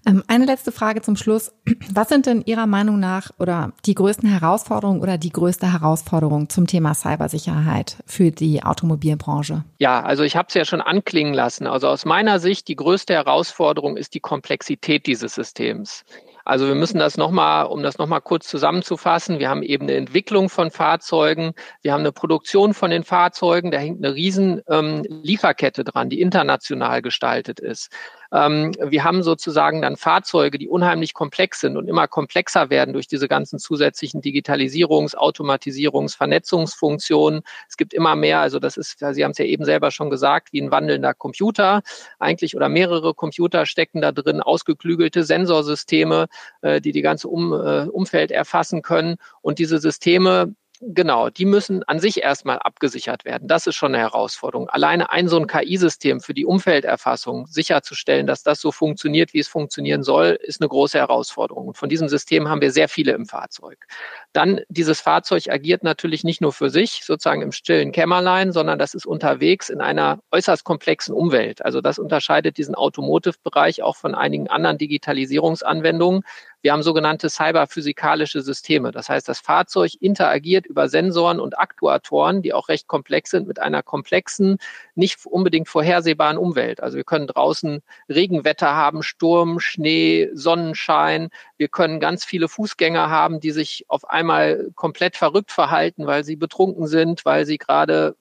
Ähm, 0.06 0.24
eine 0.28 0.46
letzte 0.46 0.72
Frage 0.72 1.02
zum 1.02 1.16
Schluss. 1.16 1.54
Was 1.94 2.10
sind 2.10 2.26
denn 2.26 2.42
Ihrer 2.46 2.66
Meinung 2.66 3.00
nach 3.00 3.30
oder 3.38 3.72
die 3.86 3.94
größten 3.94 4.28
Herausforderungen 4.28 5.02
oder 5.02 5.18
die 5.18 5.30
größte 5.30 5.72
Herausforderung 5.72 6.50
zum 6.50 6.66
Thema 6.66 6.94
Cybersicherheit 6.94 7.98
für 8.08 8.32
die 8.32 8.64
Automobilbranche? 8.64 9.64
Ja, 9.78 10.02
also 10.02 10.24
ich 10.24 10.36
habe 10.36 10.48
es 10.50 10.56
ja 10.56 10.66
schon 10.66 10.82
anklingen 10.82 11.34
lassen. 11.34 11.68
Also 11.68 11.88
aus 11.88 12.06
meiner 12.06 12.40
Sicht, 12.40 12.68
die 12.68 12.76
größte 12.76 13.14
Herausforderung 13.14 13.96
ist 13.96 14.16
die 14.16 14.20
Komplexität 14.20 15.06
dieses 15.06 15.36
Systems. 15.36 16.04
Also 16.46 16.68
wir 16.68 16.76
müssen 16.76 16.98
das 16.98 17.18
nochmal, 17.18 17.68
um 17.68 17.84
das 17.84 17.98
nochmal 17.98 18.22
kurz 18.22 18.48
zusammenzufassen, 18.48 19.40
wir 19.40 19.50
haben 19.50 19.64
eben 19.64 19.84
eine 19.84 19.94
Entwicklung 19.96 20.50
von 20.50 20.72
Fahrzeugen, 20.72 21.54
wir 21.82 21.94
haben 21.94 22.02
eine 22.02 22.12
Produktion 22.12 22.74
von 22.74 22.90
den 22.90 23.04
Fahrzeugen, 23.04 23.72
da 23.72 23.78
hängt 23.78 24.04
eine 24.04 24.16
riesen 24.16 24.62
ähm, 24.68 25.04
Lieferkette 25.08 25.84
dran, 25.84 26.10
die 26.10 26.22
international 26.22 27.02
gestaltet 27.02 27.60
ist. 27.60 27.90
Ähm, 28.34 28.72
wir 28.80 29.04
haben 29.04 29.24
sozusagen 29.24 29.82
dann 29.82 29.98
Fahrzeuge, 29.98 30.58
die 30.58 30.68
unheimlich 30.68 31.14
komplex 31.14 31.60
sind 31.60 31.78
und 31.78 31.88
immer 31.88 32.08
komplexer 32.08 32.70
werden 32.70 32.94
durch 32.94 33.08
diese 33.08 33.28
ganzen 33.28 33.60
zusätzlichen 33.60 34.22
Digitalisierungs-, 34.22 35.16
Automatisierungs-, 35.16 36.16
Vernetzungsfunktionen. 36.16 37.42
Es 37.68 37.78
gibt 37.78 37.94
immer 37.94 38.16
mehr, 38.16 38.40
also 38.40 38.60
das 38.60 38.78
ist, 38.78 39.00
Sie 39.00 39.24
haben 39.24 39.32
es 39.32 39.38
ja 39.38 39.46
eben 39.46 39.66
selber 39.66 39.92
schon 39.92 40.10
gesagt, 40.10 40.54
wie 40.54 40.62
ein 40.62 40.72
wandelnder 40.72 41.14
Computer 41.14 41.82
eigentlich 42.20 42.56
oder 42.56 42.70
mehrere 42.70 43.14
Computer 43.14 43.66
stecken 43.66 44.02
da 44.02 44.12
drin, 44.12 44.42
ausgeklügelte 44.42 45.24
Sensorsysteme, 45.24 46.28
äh, 46.62 46.82
die 46.82 46.92
die 46.92 47.02
ganze 47.02 47.28
um, 47.28 47.54
äh, 47.54 47.88
Umfeld 47.88 48.32
erfassen 48.32 48.82
können. 48.82 49.18
Und 49.42 49.60
diese 49.60 49.80
Systeme 49.80 50.56
genau, 50.82 51.30
die 51.30 51.46
müssen 51.46 51.84
an 51.84 52.00
sich 52.00 52.22
erstmal 52.24 52.60
abgesichert 52.60 53.24
werden. 53.24 53.48
Das 53.48 53.68
ist 53.68 53.76
schon 53.76 53.94
eine 53.94 54.04
Herausforderung. 54.04 54.70
Alleine 54.70 55.12
ein 55.12 55.28
so 55.28 55.38
ein 55.38 55.48
KI-System 55.48 56.20
für 56.20 56.34
die 56.34 56.46
Umfelderfassung 56.46 57.48
sicherzustellen, 57.48 58.28
dass 58.28 58.44
das 58.44 58.60
so 58.60 58.72
funktioniert, 58.72 59.34
wie 59.34 59.40
es 59.40 59.48
funktionieren 59.48 60.04
soll, 60.04 60.38
ist 60.42 60.62
eine 60.62 60.70
große 60.70 60.98
Herausforderung. 60.98 61.68
Und 61.68 61.78
von 61.78 61.90
diesem 61.90 62.10
System 62.10 62.50
haben 62.50 62.62
wir 62.62 62.72
sehr 62.72 62.90
viele 62.90 63.14
im 63.14 63.26
Fahrzeug. 63.26 63.86
Dann 64.34 64.62
dieses 64.70 65.02
Fahrzeug 65.02 65.50
agiert 65.50 65.84
natürlich 65.84 66.24
nicht 66.24 66.42
nur 66.42 66.54
für 66.54 66.70
sich, 66.70 67.02
sozusagen 67.04 67.42
im 67.42 67.52
stillen 67.52 67.92
Kämmerlein, 67.92 68.52
sondern 68.52 68.80
das 68.80 68.94
ist 68.94 69.06
unterwegs 69.06 69.70
in 69.70 69.82
einer 69.82 70.20
äußerst 70.32 70.64
komplexen 70.64 71.14
Umwelt. 71.14 71.64
Also 71.64 71.82
das 71.82 72.00
unterscheidet 72.00 72.58
diesen 72.58 72.76
Automotive-Bereich 72.76 73.84
auch 73.84 73.96
von 73.96 74.16
einigen 74.16 74.50
anderen 74.50 74.78
Digitalisierungsanwendungen. 74.78 76.24
Wir 76.62 76.74
haben 76.74 76.84
sogenannte 76.84 77.30
cyberphysikalische 77.30 78.42
Systeme. 78.42 78.92
Das 78.92 79.10
heißt, 79.10 79.28
das 79.28 79.40
Fahrzeug 79.40 79.94
interagiert 80.00 80.66
über 80.66 80.90
Sensoren 80.90 81.40
und 81.40 81.58
Aktuatoren, 81.58 82.42
die 82.42 82.54
auch 82.54 82.70
recht 82.70 82.88
komplex 82.88 83.32
sind, 83.32 83.48
mit 83.48 83.60
einer 83.60 83.82
komplexen, 83.82 84.58
nicht 84.94 85.26
unbedingt 85.26 85.70
vorhersehbaren 85.70 86.38
Umwelt. 86.38 86.82
Also 86.82 86.98
wir 86.98 87.04
können 87.04 87.28
draußen 87.28 87.82
Regenwetter 88.10 88.76
haben, 88.76 89.02
Sturm, 89.02 89.60
Schnee, 89.60 90.30
Sonnenschein. 90.34 91.30
Wir 91.58 91.68
können 91.68 92.00
ganz 92.00 92.26
viele 92.26 92.48
Fußgänger 92.48 93.10
haben, 93.10 93.40
die 93.40 93.52
sich 93.52 93.86
auf 93.88 94.10
einmal 94.10 94.70
komplett 94.76 95.18
verrückt 95.18 95.52
verhalten, 95.52 96.06
weil 96.06 96.24
sie 96.24 96.36
betrunken 96.36 96.88
sind, 96.88 97.26
weil 97.26 97.46
sie 97.46 97.58
gerade 97.58 98.16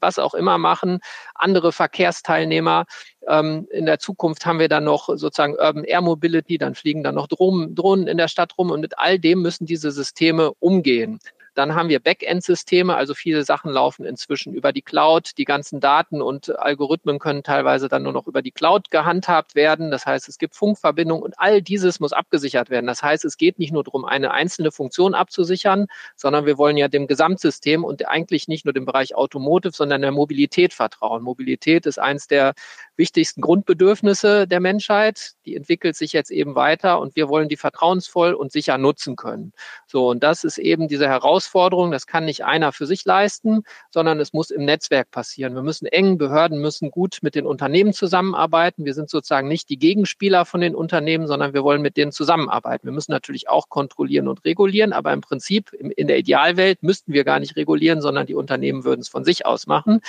was 0.00 0.18
auch 0.18 0.34
immer 0.34 0.58
machen, 0.58 1.00
andere 1.34 1.72
Verkehrsteilnehmer. 1.72 2.86
Ähm, 3.28 3.66
in 3.70 3.86
der 3.86 3.98
Zukunft 3.98 4.46
haben 4.46 4.58
wir 4.58 4.68
dann 4.68 4.84
noch 4.84 5.08
sozusagen 5.08 5.54
Urban 5.54 5.84
Air 5.84 6.00
Mobility, 6.00 6.58
dann 6.58 6.74
fliegen 6.74 7.02
dann 7.02 7.16
noch 7.16 7.26
Drohnen, 7.26 7.74
Drohnen 7.74 8.06
in 8.06 8.18
der 8.18 8.28
Stadt 8.28 8.56
rum 8.58 8.70
und 8.70 8.80
mit 8.80 8.98
all 8.98 9.18
dem 9.18 9.42
müssen 9.42 9.66
diese 9.66 9.90
Systeme 9.90 10.52
umgehen. 10.60 11.18
Dann 11.56 11.74
haben 11.74 11.88
wir 11.88 12.00
Backend-Systeme, 12.00 12.94
also 12.94 13.14
viele 13.14 13.42
Sachen 13.42 13.70
laufen 13.70 14.04
inzwischen 14.04 14.52
über 14.52 14.74
die 14.74 14.82
Cloud. 14.82 15.38
Die 15.38 15.46
ganzen 15.46 15.80
Daten 15.80 16.20
und 16.20 16.56
Algorithmen 16.58 17.18
können 17.18 17.42
teilweise 17.42 17.88
dann 17.88 18.02
nur 18.02 18.12
noch 18.12 18.26
über 18.26 18.42
die 18.42 18.50
Cloud 18.50 18.90
gehandhabt 18.90 19.54
werden. 19.54 19.90
Das 19.90 20.04
heißt, 20.04 20.28
es 20.28 20.36
gibt 20.36 20.54
Funkverbindungen 20.54 21.24
und 21.24 21.38
all 21.38 21.62
dieses 21.62 21.98
muss 21.98 22.12
abgesichert 22.12 22.68
werden. 22.68 22.86
Das 22.86 23.02
heißt, 23.02 23.24
es 23.24 23.38
geht 23.38 23.58
nicht 23.58 23.72
nur 23.72 23.84
darum, 23.84 24.04
eine 24.04 24.32
einzelne 24.32 24.70
Funktion 24.70 25.14
abzusichern, 25.14 25.86
sondern 26.14 26.44
wir 26.44 26.58
wollen 26.58 26.76
ja 26.76 26.88
dem 26.88 27.06
Gesamtsystem 27.06 27.84
und 27.84 28.06
eigentlich 28.06 28.48
nicht 28.48 28.66
nur 28.66 28.74
dem 28.74 28.84
Bereich 28.84 29.14
Automotive, 29.14 29.72
sondern 29.72 30.02
der 30.02 30.12
Mobilität 30.12 30.74
vertrauen. 30.74 31.22
Mobilität 31.22 31.86
ist 31.86 31.98
eins 31.98 32.26
der 32.26 32.52
wichtigsten 32.96 33.40
Grundbedürfnisse 33.40 34.46
der 34.46 34.60
Menschheit. 34.60 35.32
Die 35.46 35.56
entwickelt 35.56 35.96
sich 35.96 36.12
jetzt 36.12 36.30
eben 36.30 36.54
weiter 36.54 37.00
und 37.00 37.16
wir 37.16 37.28
wollen 37.30 37.48
die 37.48 37.56
vertrauensvoll 37.56 38.34
und 38.34 38.52
sicher 38.52 38.76
nutzen 38.76 39.16
können. 39.16 39.52
So, 39.86 40.10
und 40.10 40.22
das 40.22 40.44
ist 40.44 40.58
eben 40.58 40.88
diese 40.88 41.08
Herausforderung. 41.08 41.45
Das 41.92 42.06
kann 42.06 42.24
nicht 42.24 42.44
einer 42.44 42.72
für 42.72 42.86
sich 42.86 43.04
leisten, 43.04 43.62
sondern 43.90 44.20
es 44.20 44.32
muss 44.32 44.50
im 44.50 44.64
Netzwerk 44.64 45.10
passieren. 45.10 45.54
Wir 45.54 45.62
müssen 45.62 45.86
eng, 45.86 46.18
Behörden 46.18 46.60
müssen 46.60 46.90
gut 46.90 47.18
mit 47.22 47.34
den 47.34 47.46
Unternehmen 47.46 47.92
zusammenarbeiten. 47.92 48.84
Wir 48.84 48.94
sind 48.94 49.08
sozusagen 49.08 49.48
nicht 49.48 49.68
die 49.68 49.78
Gegenspieler 49.78 50.44
von 50.44 50.60
den 50.60 50.74
Unternehmen, 50.74 51.26
sondern 51.26 51.54
wir 51.54 51.64
wollen 51.64 51.82
mit 51.82 51.96
denen 51.96 52.12
zusammenarbeiten. 52.12 52.86
Wir 52.86 52.92
müssen 52.92 53.12
natürlich 53.12 53.48
auch 53.48 53.68
kontrollieren 53.68 54.28
und 54.28 54.44
regulieren, 54.44 54.92
aber 54.92 55.12
im 55.12 55.20
Prinzip 55.20 55.72
in 55.72 56.08
der 56.08 56.18
Idealwelt 56.18 56.82
müssten 56.82 57.12
wir 57.12 57.24
gar 57.24 57.40
nicht 57.40 57.56
regulieren, 57.56 58.00
sondern 58.00 58.26
die 58.26 58.34
Unternehmen 58.34 58.84
würden 58.84 59.00
es 59.00 59.08
von 59.08 59.24
sich 59.24 59.46
aus 59.46 59.66
machen, 59.66 60.00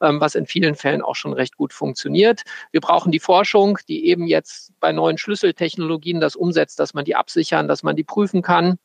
ähm, 0.00 0.20
was 0.20 0.34
in 0.34 0.46
vielen 0.46 0.74
Fällen 0.74 1.02
auch 1.02 1.14
schon 1.14 1.32
recht 1.32 1.56
gut 1.56 1.72
funktioniert. 1.72 2.42
Wir 2.72 2.80
brauchen 2.80 3.12
die 3.12 3.20
Forschung, 3.20 3.78
die 3.88 4.06
eben 4.06 4.26
jetzt 4.26 4.72
bei 4.80 4.92
neuen 4.92 5.18
Schlüsseltechnologien 5.18 6.20
das 6.20 6.36
umsetzt, 6.36 6.80
dass 6.80 6.94
man 6.94 7.04
die 7.04 7.16
absichern, 7.16 7.68
dass 7.68 7.82
man 7.82 7.96
die 7.96 8.04
prüfen 8.04 8.42
kann. 8.42 8.78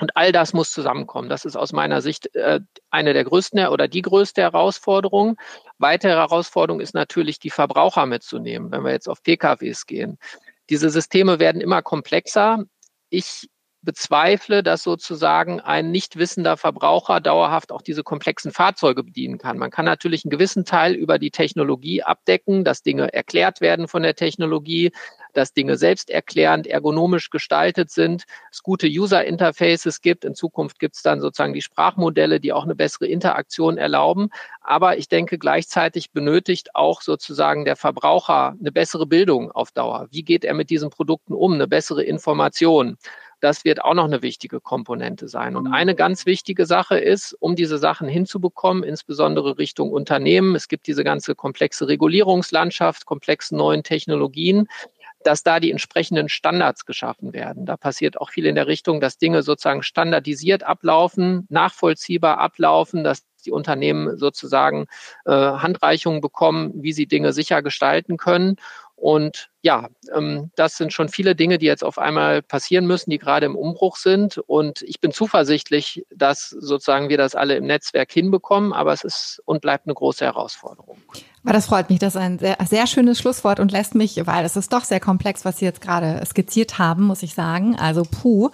Und 0.00 0.16
all 0.16 0.32
das 0.32 0.52
muss 0.54 0.72
zusammenkommen. 0.72 1.28
Das 1.28 1.44
ist 1.44 1.56
aus 1.56 1.72
meiner 1.72 2.00
Sicht 2.00 2.34
äh, 2.34 2.60
eine 2.90 3.12
der 3.12 3.24
größten 3.24 3.66
oder 3.68 3.86
die 3.86 4.02
größte 4.02 4.40
Herausforderung. 4.40 5.36
Weitere 5.78 6.12
Herausforderung 6.12 6.80
ist 6.80 6.94
natürlich, 6.94 7.38
die 7.38 7.50
Verbraucher 7.50 8.06
mitzunehmen, 8.06 8.72
wenn 8.72 8.82
wir 8.82 8.92
jetzt 8.92 9.08
auf 9.08 9.22
PKWs 9.22 9.86
gehen. 9.86 10.18
Diese 10.70 10.88
Systeme 10.88 11.38
werden 11.38 11.60
immer 11.60 11.82
komplexer. 11.82 12.64
Ich 13.10 13.49
bezweifle, 13.82 14.62
dass 14.62 14.82
sozusagen 14.82 15.60
ein 15.60 15.90
nicht 15.90 16.16
wissender 16.16 16.56
Verbraucher 16.56 17.20
dauerhaft 17.20 17.72
auch 17.72 17.82
diese 17.82 18.02
komplexen 18.02 18.52
Fahrzeuge 18.52 19.02
bedienen 19.02 19.38
kann. 19.38 19.58
Man 19.58 19.70
kann 19.70 19.84
natürlich 19.84 20.24
einen 20.24 20.30
gewissen 20.30 20.64
Teil 20.64 20.94
über 20.94 21.18
die 21.18 21.30
Technologie 21.30 22.02
abdecken, 22.02 22.64
dass 22.64 22.82
Dinge 22.82 23.12
erklärt 23.12 23.60
werden 23.60 23.88
von 23.88 24.02
der 24.02 24.14
Technologie, 24.14 24.92
dass 25.32 25.52
Dinge 25.52 25.76
selbsterklärend, 25.76 26.66
ergonomisch 26.66 27.30
gestaltet 27.30 27.90
sind, 27.90 28.24
es 28.50 28.62
gute 28.62 28.86
User-Interfaces 28.86 30.00
gibt. 30.00 30.24
In 30.24 30.34
Zukunft 30.34 30.78
gibt 30.78 30.96
es 30.96 31.02
dann 31.02 31.20
sozusagen 31.20 31.52
die 31.52 31.62
Sprachmodelle, 31.62 32.40
die 32.40 32.52
auch 32.52 32.64
eine 32.64 32.74
bessere 32.74 33.06
Interaktion 33.06 33.78
erlauben. 33.78 34.30
Aber 34.60 34.98
ich 34.98 35.08
denke, 35.08 35.38
gleichzeitig 35.38 36.12
benötigt 36.12 36.74
auch 36.74 37.00
sozusagen 37.00 37.64
der 37.64 37.76
Verbraucher 37.76 38.56
eine 38.58 38.72
bessere 38.72 39.06
Bildung 39.06 39.50
auf 39.50 39.70
Dauer. 39.72 40.08
Wie 40.10 40.22
geht 40.22 40.44
er 40.44 40.54
mit 40.54 40.70
diesen 40.70 40.90
Produkten 40.90 41.34
um? 41.34 41.54
Eine 41.54 41.68
bessere 41.68 42.02
Information. 42.02 42.98
Das 43.40 43.64
wird 43.64 43.82
auch 43.82 43.94
noch 43.94 44.04
eine 44.04 44.22
wichtige 44.22 44.60
Komponente 44.60 45.28
sein. 45.28 45.56
Und 45.56 45.66
eine 45.66 45.94
ganz 45.94 46.26
wichtige 46.26 46.66
Sache 46.66 46.98
ist, 46.98 47.34
um 47.40 47.56
diese 47.56 47.78
Sachen 47.78 48.08
hinzubekommen, 48.08 48.82
insbesondere 48.82 49.58
Richtung 49.58 49.90
Unternehmen, 49.90 50.54
es 50.54 50.68
gibt 50.68 50.86
diese 50.86 51.04
ganze 51.04 51.34
komplexe 51.34 51.88
Regulierungslandschaft, 51.88 53.06
komplexe 53.06 53.56
neuen 53.56 53.82
Technologien, 53.82 54.68
dass 55.22 55.42
da 55.42 55.60
die 55.60 55.70
entsprechenden 55.70 56.28
Standards 56.28 56.86
geschaffen 56.86 57.32
werden. 57.32 57.66
Da 57.66 57.76
passiert 57.76 58.20
auch 58.20 58.30
viel 58.30 58.46
in 58.46 58.54
der 58.54 58.66
Richtung, 58.66 59.00
dass 59.00 59.18
Dinge 59.18 59.42
sozusagen 59.42 59.82
standardisiert 59.82 60.62
ablaufen, 60.62 61.46
nachvollziehbar 61.50 62.38
ablaufen, 62.38 63.04
dass 63.04 63.24
die 63.44 63.50
Unternehmen 63.50 64.16
sozusagen 64.16 64.86
äh, 65.24 65.32
Handreichungen 65.32 66.20
bekommen, 66.20 66.72
wie 66.74 66.92
sie 66.92 67.06
Dinge 67.06 67.32
sicher 67.32 67.62
gestalten 67.62 68.16
können. 68.16 68.56
Und 68.96 69.49
ja, 69.62 69.88
ähm, 70.14 70.50
das 70.56 70.76
sind 70.76 70.92
schon 70.92 71.08
viele 71.08 71.34
Dinge, 71.34 71.58
die 71.58 71.66
jetzt 71.66 71.84
auf 71.84 71.98
einmal 71.98 72.42
passieren 72.42 72.86
müssen, 72.86 73.10
die 73.10 73.18
gerade 73.18 73.46
im 73.46 73.56
Umbruch 73.56 73.96
sind. 73.96 74.38
Und 74.38 74.82
ich 74.82 75.00
bin 75.00 75.12
zuversichtlich, 75.12 76.06
dass 76.14 76.48
sozusagen 76.48 77.08
wir 77.08 77.18
das 77.18 77.34
alle 77.34 77.56
im 77.56 77.66
Netzwerk 77.66 78.10
hinbekommen, 78.10 78.72
aber 78.72 78.92
es 78.92 79.04
ist 79.04 79.42
und 79.44 79.60
bleibt 79.60 79.86
eine 79.86 79.94
große 79.94 80.24
Herausforderung. 80.24 80.98
Aber 81.42 81.54
das 81.54 81.66
freut 81.66 81.88
mich, 81.88 81.98
das 81.98 82.14
ist 82.16 82.20
ein 82.20 82.38
sehr, 82.38 82.58
sehr 82.68 82.86
schönes 82.86 83.18
Schlusswort 83.18 83.60
und 83.60 83.72
lässt 83.72 83.94
mich, 83.94 84.26
weil 84.26 84.44
es 84.44 84.56
ist 84.56 84.74
doch 84.74 84.84
sehr 84.84 85.00
komplex, 85.00 85.46
was 85.46 85.58
Sie 85.58 85.64
jetzt 85.64 85.80
gerade 85.80 86.22
skizziert 86.26 86.78
haben, 86.78 87.04
muss 87.04 87.22
ich 87.22 87.34
sagen. 87.34 87.76
Also 87.76 88.02
puh. 88.02 88.50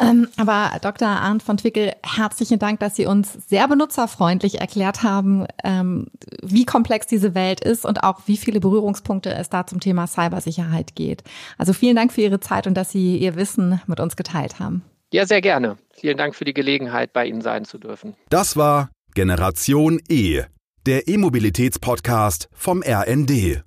Ähm, 0.00 0.28
aber 0.38 0.70
Dr. 0.80 1.08
Arndt 1.08 1.42
von 1.42 1.58
Twickel, 1.58 1.92
herzlichen 2.02 2.58
Dank, 2.58 2.80
dass 2.80 2.96
Sie 2.96 3.04
uns 3.04 3.34
sehr 3.34 3.68
benutzerfreundlich 3.68 4.60
erklärt 4.60 5.02
haben, 5.02 5.46
ähm, 5.62 6.06
wie 6.42 6.64
komplex 6.64 7.06
diese 7.06 7.34
Welt 7.34 7.60
ist 7.60 7.84
und 7.84 8.02
auch 8.02 8.20
wie 8.24 8.38
viele 8.38 8.60
Berührungspunkte 8.60 9.34
es 9.34 9.50
da 9.50 9.66
zum 9.66 9.80
Thema 9.80 10.06
Cybersicherheit 10.42 10.94
geht. 10.94 11.22
Also 11.58 11.72
vielen 11.72 11.96
Dank 11.96 12.12
für 12.12 12.20
Ihre 12.20 12.40
Zeit 12.40 12.66
und 12.66 12.74
dass 12.74 12.90
Sie 12.90 13.16
Ihr 13.16 13.36
Wissen 13.36 13.80
mit 13.86 14.00
uns 14.00 14.16
geteilt 14.16 14.58
haben. 14.58 14.82
Ja, 15.12 15.26
sehr 15.26 15.40
gerne. 15.40 15.76
Vielen 15.94 16.16
Dank 16.16 16.34
für 16.34 16.44
die 16.44 16.54
Gelegenheit, 16.54 17.12
bei 17.12 17.26
Ihnen 17.26 17.42
sein 17.42 17.64
zu 17.64 17.78
dürfen. 17.78 18.14
Das 18.30 18.56
war 18.56 18.90
Generation 19.14 20.00
E, 20.08 20.42
der 20.86 21.06
E-Mobilitäts-Podcast 21.06 22.48
vom 22.54 22.82
RND. 22.82 23.60